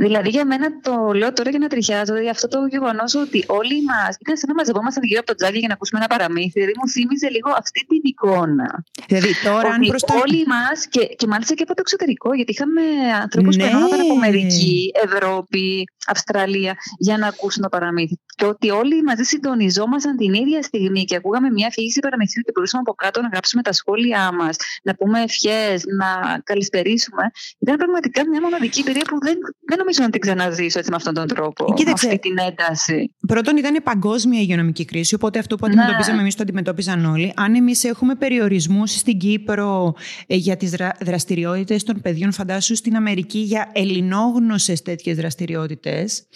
Δηλαδή 0.00 0.28
για 0.28 0.44
μένα 0.44 0.80
το 0.80 1.12
λέω 1.20 1.32
τώρα 1.32 1.50
για 1.50 1.58
να 1.58 1.68
τριχιάζω, 1.68 2.12
δηλαδή 2.12 2.28
αυτό 2.28 2.48
το 2.48 2.58
γεγονός 2.66 3.14
ότι 3.14 3.44
όλοι 3.46 3.82
μας 3.82 4.16
ήταν 4.20 4.36
σαν 4.36 4.48
να 4.48 4.54
μαζευόμασταν 4.54 5.02
γύρω 5.04 5.20
από 5.20 5.28
το 5.30 5.34
τζάκι 5.34 5.58
για 5.58 5.68
να 5.68 5.74
ακούσουμε 5.74 5.98
ένα 6.02 6.08
παραμύθι. 6.14 6.56
Δηλαδή 6.60 6.74
μου 6.80 6.88
θύμιζε 6.88 7.28
λίγο 7.36 7.50
αυτή 7.62 7.80
την 7.90 8.00
εικόνα. 8.02 8.84
Δηλαδή 9.06 9.32
τώρα, 9.44 9.68
αν 9.68 9.80
προς 9.88 10.02
Όλοι 10.22 10.46
μας 10.46 10.86
και, 10.86 11.02
και 11.18 11.26
μάλιστα 11.26 11.54
και 11.54 11.62
από 11.62 11.74
το 11.74 11.80
εξωτερικό, 11.84 12.34
γιατί 12.34 12.50
είχαμε 12.52 12.82
ανθρώπους 13.22 13.56
ναι. 13.56 13.62
που 13.62 13.76
ερχόταν 13.76 14.00
από 14.00 14.12
Αμερική, 14.12 14.90
Ευρώπη, 15.04 15.84
Αυστραλία 16.06 16.74
για 16.98 17.18
να 17.18 17.26
ακούσουν 17.26 17.62
το 17.62 17.68
παραμύθι. 17.68 18.18
Και 18.36 18.44
ότι 18.44 18.70
όλοι 18.70 19.02
μαζί 19.02 19.22
συντονιζόμασταν 19.22 20.16
την 20.16 20.32
ίδια 20.34 20.62
στιγμή 20.62 21.04
και 21.04 21.16
ακούγαμε 21.16 21.50
μια 21.50 21.66
αφήγηση 21.66 22.00
παραμυθιού 22.00 22.42
και 22.42 22.52
μπορούσαμε 22.54 22.82
από 22.86 22.94
κάτω 22.94 23.20
να 23.20 23.28
γράψουμε 23.28 23.62
τα 23.62 23.72
σχόλιά 23.72 24.32
μας, 24.32 24.56
να 24.82 24.94
πούμε 24.94 25.22
ευχές, 25.22 25.84
να 26.00 26.40
καλησπερίσουμε. 26.44 27.30
Ήταν 27.58 27.76
πραγματικά 27.76 28.28
μια 28.28 28.40
μοναδική 28.40 28.80
εμπειρία 28.80 29.04
που 29.10 29.18
δεν, 29.26 29.36
δεν 29.66 29.78
νομίζω 29.88 30.02
να 30.02 30.10
την 30.10 30.20
ξαναζήσω 30.20 30.78
έτσι 30.78 30.90
με 30.90 30.96
αυτόν 30.96 31.14
τον 31.14 31.26
τρόπο. 31.26 31.74
Κοίταξε, 31.74 32.06
με 32.06 32.12
αυτή 32.12 32.28
την 32.28 32.38
ένταση. 32.38 33.14
Πρώτον, 33.26 33.56
ήταν 33.56 33.82
παγκόσμια 33.82 34.40
υγειονομική 34.40 34.84
κρίση, 34.84 35.14
οπότε 35.14 35.38
αυτό 35.38 35.56
που 35.56 35.66
ναι. 35.66 35.72
αντιμετωπίζαμε 35.72 36.16
ναι. 36.16 36.22
εμείς 36.22 36.34
το 36.34 36.42
αντιμετώπιζαν 36.42 37.04
όλοι. 37.04 37.32
Αν 37.36 37.54
εμείς 37.54 37.84
έχουμε 37.84 38.14
περιορισμούς 38.14 38.90
στην 38.90 39.18
Κύπρο 39.18 39.94
ε, 40.26 40.36
για 40.36 40.56
τις 40.56 40.70
δρα, 40.70 40.96
δραστηριότητες 41.00 41.84
των 41.84 42.00
παιδιών, 42.00 42.32
φαντάσου 42.32 42.76
στην 42.76 42.96
Αμερική 42.96 43.38
για 43.38 43.70
ελληνόγνωσες 43.72 44.82
τέτοιες 44.82 45.16
δραστηριότητες. 45.16 46.26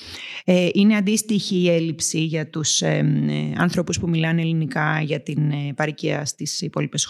Ε, 0.45 0.69
είναι 0.73 0.97
αντίστοιχη 0.97 1.57
η 1.57 1.71
έλλειψη 1.71 2.19
για 2.19 2.49
τους 2.49 2.81
ε, 2.81 2.88
ε, 3.29 3.53
ανθρώπου 3.57 3.93
που 4.01 4.09
μιλάνε 4.09 4.41
ελληνικά 4.41 5.01
για 5.01 5.23
την 5.23 5.51
ε, 5.51 5.73
παροικία 5.77 6.25
στις 6.25 6.61
υπόλοιπες 6.61 7.09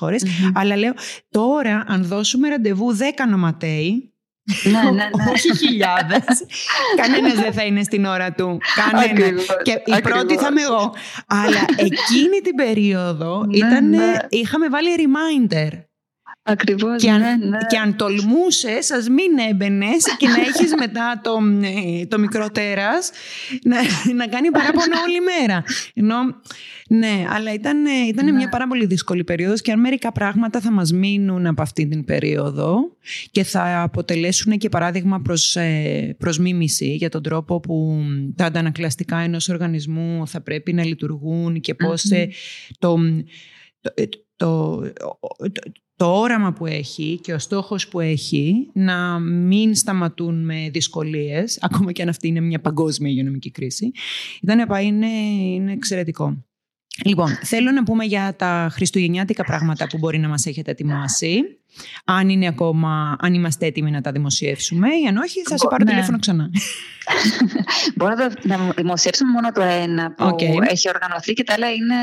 Αλλά 0.52 0.76
λέω, 0.76 0.92
τώρα, 1.30 1.84
αν 1.86 2.04
δώσουμε 2.04 2.48
ραντεβού 2.48 2.96
10 2.96 3.00
νοματέοι, 3.28 4.11
ναι, 4.44 4.82
ναι, 4.82 4.90
ναι. 4.96 5.08
Όχι 5.32 5.56
χιλιάδες. 5.56 6.44
Κανένας 7.02 7.34
δεν 7.34 7.52
θα 7.52 7.64
είναι 7.64 7.82
στην 7.82 8.04
ώρα 8.04 8.32
του. 8.32 8.58
Κανένας. 8.90 9.46
Και 9.62 9.82
η 9.84 10.00
πρώτη 10.00 10.36
θα 10.36 10.48
είμαι 10.50 10.62
εγώ. 10.62 10.94
Αλλά 11.26 11.64
εκείνη 11.76 12.40
την 12.42 12.54
περίοδο 12.56 13.44
ναι, 13.46 13.56
ήταν, 13.56 13.88
ναι. 13.88 14.12
είχαμε 14.28 14.68
βάλει 14.68 14.88
reminder. 14.96 15.82
Ακριβώς. 16.44 17.02
Και, 17.02 17.10
αν, 17.10 17.20
ναι, 17.20 17.36
ναι. 17.36 17.58
και 17.68 17.78
αν 17.78 17.96
τολμούσες, 17.96 18.90
ας 18.90 19.08
μην 19.08 19.38
έμπαινες 19.50 20.16
και 20.16 20.28
να 20.28 20.40
έχεις 20.40 20.74
μετά 20.78 21.20
το, 21.22 21.38
ε, 21.62 22.06
το 22.06 22.18
μικρό 22.18 22.50
τέρας 22.50 23.10
να, 23.62 23.76
να 24.14 24.26
κάνει 24.26 24.50
παράπονο 24.50 25.00
όλη 25.06 25.20
μέρα. 25.20 25.64
Ενώ, 25.94 26.16
ναι, 26.94 27.26
αλλά 27.28 27.52
ήταν, 27.52 27.76
ήταν 28.08 28.24
ναι. 28.24 28.32
μια 28.32 28.48
πάρα 28.48 28.66
πολύ 28.66 28.86
δύσκολη 28.86 29.24
περίοδος 29.24 29.60
και 29.60 29.72
αν 29.72 29.80
μερικά 29.80 30.12
πράγματα 30.12 30.60
θα 30.60 30.72
μας 30.72 30.92
μείνουν 30.92 31.46
από 31.46 31.62
αυτή 31.62 31.88
την 31.88 32.04
περίοδο 32.04 32.96
και 33.30 33.44
θα 33.44 33.82
αποτελέσουν 33.82 34.58
και 34.58 34.68
παράδειγμα 34.68 35.20
προς, 35.20 35.56
ε, 35.56 36.16
προς 36.18 36.38
μίμηση 36.38 36.94
για 36.94 37.08
τον 37.08 37.22
τρόπο 37.22 37.60
που 37.60 38.02
τα 38.36 38.44
αντανακλαστικά 38.44 39.16
ενός 39.18 39.48
οργανισμού 39.48 40.26
θα 40.26 40.40
πρέπει 40.40 40.72
να 40.72 40.84
λειτουργούν 40.84 41.60
και 41.60 41.74
πώς 41.74 42.04
mm 42.12 42.28
το, 42.78 42.98
το, 43.90 44.12
το, 44.36 44.82
το 45.96 46.20
όραμα 46.20 46.52
που 46.52 46.66
έχει 46.66 47.18
και 47.22 47.32
ο 47.32 47.38
στόχος 47.38 47.88
που 47.88 48.00
έχει 48.00 48.70
να 48.72 49.18
μην 49.18 49.74
σταματούν 49.74 50.44
με 50.44 50.70
δυσκολίες, 50.72 51.58
ακόμα 51.60 51.92
και 51.92 52.02
αν 52.02 52.08
αυτή 52.08 52.28
είναι 52.28 52.40
μια 52.40 52.60
παγκόσμια 52.60 53.10
υγειονομική 53.10 53.50
κρίση, 53.50 53.90
ήταν, 54.42 54.84
είναι, 54.84 55.06
είναι 55.42 55.72
εξαιρετικό. 55.72 56.44
Λοιπόν, 57.04 57.38
θέλω 57.42 57.70
να 57.70 57.82
πούμε 57.82 58.04
για 58.04 58.34
τα 58.36 58.68
χριστουγεννιάτικα 58.72 59.44
πράγματα 59.44 59.86
που 59.86 59.98
μπορεί 59.98 60.18
να 60.18 60.28
μας 60.28 60.46
έχετε 60.46 60.70
ετοιμάσει. 60.70 61.42
Αν, 62.04 62.28
είναι 62.28 62.46
ακόμα, 62.46 63.16
αν 63.20 63.34
είμαστε 63.34 63.66
έτοιμοι 63.66 63.90
να 63.90 64.00
τα 64.00 64.12
δημοσιεύσουμε 64.12 64.88
ή 64.88 65.06
αν 65.08 65.16
όχι 65.16 65.42
θα 65.42 65.56
σε 65.56 65.66
πάρω 65.70 65.84
ναι. 65.84 65.90
τηλέφωνο 65.90 66.18
ξανά. 66.18 66.50
Μπορώ 67.96 68.14
να 68.42 68.56
δημοσιεύσουμε 68.76 69.30
μόνο 69.30 69.52
το 69.52 69.62
ένα 69.62 70.14
που 70.14 70.36
έχει 70.68 70.88
οργανωθεί 70.88 71.32
και 71.32 71.44
τα 71.44 71.54
άλλα 71.54 71.70
είναι 71.70 71.94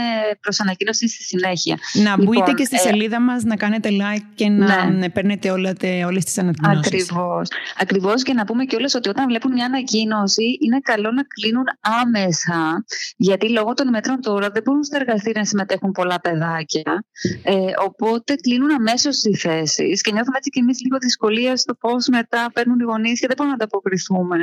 προς 0.41 0.60
ανακοίνωση 0.60 1.10
στη 1.10 1.23
συνέχεια. 1.23 1.77
Να 1.93 2.15
λοιπόν, 2.17 2.25
μπείτε 2.25 2.51
και 2.51 2.65
στη 2.65 2.75
ε, 2.75 2.79
σελίδα 2.79 3.19
μας 3.19 3.43
να 3.43 3.55
κάνετε 3.55 3.89
like 3.91 4.25
και 4.36 4.49
να 4.49 4.89
ναι. 4.89 5.10
παίρνετε 5.10 5.49
όλα, 5.51 5.73
όλες 6.05 6.23
τις 6.23 6.38
ανακοινώσεις. 6.38 6.86
Ακριβώς. 6.86 7.47
Ακριβώς 7.77 8.23
και 8.23 8.34
να 8.34 8.45
πούμε 8.45 8.63
και 8.63 8.75
όλες 8.75 8.93
ότι 8.93 9.10
όταν 9.10 9.27
βλέπουν 9.27 9.51
μια 9.51 9.65
ανακοίνωση 9.65 10.58
είναι 10.65 10.79
καλό 10.79 11.12
να 11.12 11.23
κλείνουν 11.23 11.65
άμεσα 11.79 12.84
γιατί 13.17 13.49
λόγω 13.49 13.73
των 13.73 13.89
μέτρων 13.89 14.21
τώρα 14.21 14.49
δεν 14.49 14.62
μπορούν 14.65 14.84
στα 14.84 14.97
εργαστήρια 14.97 15.41
να 15.41 15.47
συμμετέχουν 15.47 15.91
πολλά 15.91 16.19
παιδάκια 16.19 17.03
ε, 17.43 17.53
οπότε 17.86 18.36
κλείνουν 18.36 18.71
αμέσως 18.71 19.15
στη 19.15 19.36
θέση 19.60 20.00
και 20.02 20.12
νιώθουμε 20.12 20.38
έτσι 20.38 20.50
και 20.50 20.60
εμείς 20.60 20.82
λίγο 20.82 20.98
δυσκολία 20.98 21.58
στο 21.58 21.74
πώς 21.76 22.08
μετά 22.08 22.50
παίρνουν 22.54 22.80
οι 22.80 22.84
γονείς 22.84 23.19
και 23.19 23.28
δεν 23.28 23.36
μπορούμε 23.38 23.56
να 23.58 23.63
ανταποκριθούμε 23.63 24.38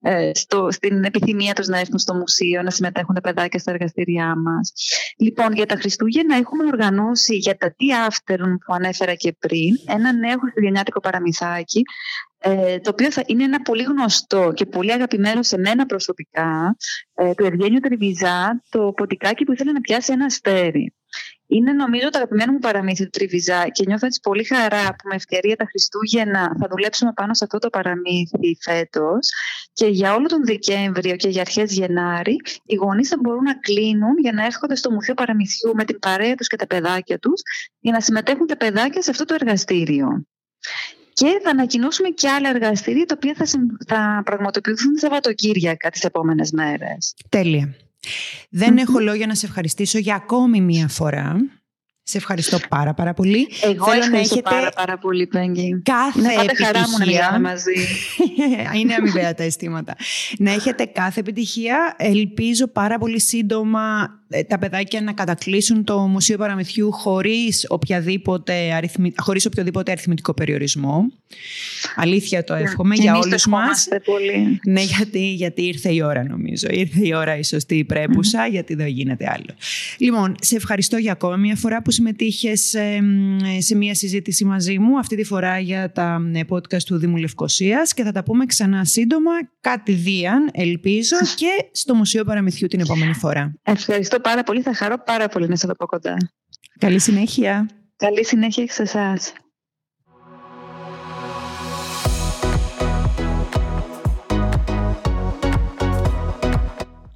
ε, 0.00 0.30
στο, 0.34 0.68
στην 0.70 1.04
επιθυμία 1.04 1.52
τους 1.52 1.66
να 1.66 1.78
έρθουν 1.78 1.98
στο 1.98 2.14
μουσείο, 2.14 2.62
να 2.62 2.70
συμμετέχουν 2.70 3.14
τα 3.14 3.20
παιδάκια 3.20 3.58
στα 3.58 3.70
εργαστήριά 3.70 4.36
μας. 4.36 4.72
Λοιπόν, 5.18 5.52
για 5.52 5.66
τα 5.66 5.76
Χριστούγεννα 5.76 6.36
έχουμε 6.36 6.64
οργανώσει 6.64 7.36
για 7.36 7.56
τα 7.56 7.74
τι 7.74 7.86
afternoon 8.08 8.56
που 8.66 8.74
ανέφερα 8.74 9.14
και 9.14 9.32
πριν, 9.38 9.74
ένα 9.86 10.12
νέο 10.12 10.38
χριστουγεννιάτικο 10.38 11.00
παραμυθάκι, 11.00 11.82
ε, 12.38 12.78
το 12.78 12.90
οποίο 12.90 13.10
θα 13.10 13.22
είναι 13.26 13.44
ένα 13.44 13.60
πολύ 13.60 13.82
γνωστό 13.82 14.52
και 14.54 14.66
πολύ 14.66 14.92
αγαπημένο 14.92 15.42
σε 15.42 15.58
μένα 15.58 15.86
προσωπικά, 15.86 16.76
ε, 17.14 17.34
του 17.34 17.44
Ευγένιου 17.44 17.80
Τριβιζά, 17.80 18.62
το 18.68 18.92
ποτικάκι 18.96 19.44
που 19.44 19.52
ήθελε 19.52 19.72
να 19.72 19.80
πιάσει 19.80 20.12
ένα 20.12 20.24
αστέρι. 20.24 20.94
Είναι 21.54 21.72
νομίζω 21.72 22.08
το 22.10 22.18
αγαπημένο 22.18 22.52
μου 22.52 22.58
παραμύθι 22.58 23.04
του 23.04 23.10
Τριβιζά 23.10 23.68
και 23.68 23.84
νιώθω 23.86 24.06
έτσι 24.06 24.20
πολύ 24.20 24.44
χαρά 24.44 24.88
που 24.88 25.08
με 25.08 25.14
ευκαιρία 25.14 25.56
τα 25.56 25.64
Χριστούγεννα 25.64 26.56
θα 26.58 26.66
δουλέψουμε 26.70 27.12
πάνω 27.12 27.34
σε 27.34 27.44
αυτό 27.44 27.58
το 27.58 27.70
παραμύθι 27.70 28.56
φέτος. 28.60 29.28
Και 29.72 29.86
για 29.86 30.14
όλο 30.14 30.26
τον 30.26 30.44
Δεκέμβριο 30.44 31.16
και 31.16 31.28
για 31.28 31.40
αρχές 31.40 31.72
Γενάρη, 31.72 32.36
οι 32.64 32.74
γονείς 32.74 33.08
θα 33.08 33.16
μπορούν 33.20 33.42
να 33.42 33.54
κλείνουν 33.54 34.18
για 34.18 34.32
να 34.32 34.44
έρχονται 34.44 34.76
στο 34.76 34.90
Μουσείο 34.90 35.14
Παραμυθιού 35.14 35.72
με 35.74 35.84
την 35.84 35.98
παρέα 35.98 36.34
τους 36.34 36.46
και 36.46 36.56
τα 36.56 36.66
παιδάκια 36.66 37.18
τους, 37.18 37.42
για 37.80 37.92
να 37.92 38.00
συμμετέχουν 38.00 38.46
τα 38.46 38.56
παιδάκια 38.56 39.02
σε 39.02 39.10
αυτό 39.10 39.24
το 39.24 39.34
εργαστήριο. 39.34 40.26
Και 41.12 41.40
θα 41.42 41.50
ανακοινώσουμε 41.50 42.08
και 42.08 42.28
άλλα 42.28 42.48
εργαστήρια 42.48 43.04
τα 43.06 43.14
οποία 43.16 43.34
θα, 43.36 43.46
θα 43.86 44.22
πραγματοποιηθούν 44.24 44.96
Σαββατοκύριακα 44.96 45.90
τις 45.90 46.04
επόμενες 46.04 46.50
μέρες. 46.50 47.14
Τέλεια. 47.28 47.74
Δεν 48.50 48.76
έχω 48.76 48.98
λόγια 48.98 49.26
να 49.26 49.34
σε 49.34 49.46
ευχαριστήσω 49.46 49.98
για 49.98 50.14
ακόμη 50.14 50.60
μία 50.60 50.88
φορά 50.88 51.36
Σε 52.04 52.16
ευχαριστώ 52.16 52.58
πάρα 52.68 52.94
πάρα 52.94 53.14
πολύ. 53.14 53.48
Εγώ 53.62 53.84
Θέλω 53.84 54.06
να 54.06 54.18
έχετε 54.18 54.40
πάρα 54.40 54.70
πάρα 54.70 54.98
πολύ, 54.98 55.26
Πέγγι. 55.26 55.82
Κάθε 55.82 56.18
Είναι 56.18 56.28
πάντα 56.28 56.42
επιτυχία. 56.42 56.66
χαρά 56.66 56.80
μου 56.88 56.98
να 56.98 57.06
μιλάμε 57.06 57.38
μαζί. 57.48 57.86
Είναι 58.80 58.94
αμοιβαία 58.94 59.34
τα 59.34 59.42
αισθήματα. 59.42 59.96
να 60.38 60.52
έχετε 60.52 60.84
κάθε 60.84 61.20
επιτυχία. 61.20 61.94
Ελπίζω 61.98 62.66
πάρα 62.66 62.98
πολύ 62.98 63.20
σύντομα 63.20 64.10
ε, 64.28 64.42
τα 64.42 64.58
παιδάκια 64.58 65.00
να 65.00 65.12
κατακλείσουν 65.12 65.84
το 65.84 65.98
Μουσείο 65.98 66.36
Παραμυθιού 66.36 66.92
χωρίς, 66.92 67.66
οποιαδήποτε 67.68 68.72
αριθμι... 68.72 69.12
χωρίς 69.16 69.46
οποιοδήποτε 69.46 69.90
αριθμητικό 69.90 70.34
περιορισμό. 70.34 71.12
Αλήθεια 71.96 72.44
το 72.44 72.54
εύχομαι 72.54 72.94
για 72.94 73.16
όλους 73.16 73.46
μας. 73.46 73.88
Πολύ. 74.04 74.60
Ναι, 74.66 74.80
γιατί, 74.82 75.32
γιατί 75.32 75.62
ήρθε 75.62 75.92
η 75.92 76.02
ώρα 76.02 76.24
νομίζω. 76.24 76.66
Ήρθε 76.70 77.06
η 77.06 77.14
ώρα 77.14 77.36
η 77.38 77.42
σωστή 77.42 77.76
η 77.76 77.84
πρέπουσα, 77.84 78.46
γιατί 78.46 78.74
δεν 78.74 78.86
γίνεται 78.86 79.26
άλλο. 79.28 79.54
Λοιπόν, 79.98 80.34
σε 80.40 80.56
ευχαριστώ 80.56 80.96
για 80.96 81.12
ακόμα 81.12 81.36
μια 81.36 81.56
φορά 81.56 81.82
που 81.82 81.91
συμμετείχες 81.92 82.74
ε, 82.74 83.00
σε 83.58 83.74
μια 83.76 83.94
συζήτηση 83.94 84.44
μαζί 84.44 84.78
μου, 84.78 84.98
αυτή 84.98 85.16
τη 85.16 85.24
φορά 85.24 85.58
για 85.58 85.92
τα 85.92 86.30
ε, 86.32 86.40
podcast 86.48 86.82
του 86.82 86.98
Δήμου 86.98 87.16
Λευκοσίας 87.16 87.94
και 87.94 88.02
θα 88.02 88.12
τα 88.12 88.22
πούμε 88.22 88.46
ξανά 88.46 88.84
σύντομα, 88.84 89.30
κατηδίαν, 89.60 90.48
ελπίζω, 90.52 91.16
και 91.40 91.68
στο 91.72 91.94
Μουσείο 91.94 92.24
Παραμυθιού 92.24 92.66
την 92.66 92.80
επόμενη 92.80 93.12
φορά. 93.12 93.54
Ευχαριστώ 93.62 94.20
πάρα 94.20 94.42
πολύ. 94.42 94.62
Θα 94.62 94.74
χαρώ 94.74 95.02
πάρα 95.04 95.28
πολύ 95.28 95.48
να 95.48 95.56
σας 95.56 95.66
δω 95.66 95.72
από 95.72 95.86
κοντά. 95.86 96.16
Καλή 96.78 96.98
συνέχεια. 96.98 97.68
Καλή 97.96 98.24
συνέχεια 98.24 98.66
σε 98.68 98.82
εσάς. 98.82 99.32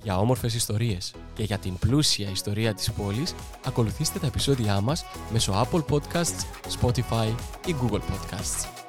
Για 0.06 0.18
όμορφες 0.18 0.54
ιστορίες 0.54 1.14
και 1.34 1.42
για 1.42 1.58
την 1.58 1.78
πλούσια 1.78 2.30
ιστορία 2.30 2.74
της 2.74 2.92
πόλης, 2.92 3.34
ακολουθήστε 3.64 4.18
τα 4.18 4.26
επεισόδια 4.26 4.80
μας 4.80 5.04
μέσω 5.32 5.52
Apple 5.52 5.84
Podcasts, 5.90 6.44
Spotify 6.80 7.34
ή 7.66 7.74
Google 7.80 8.00
Podcasts. 8.00 8.85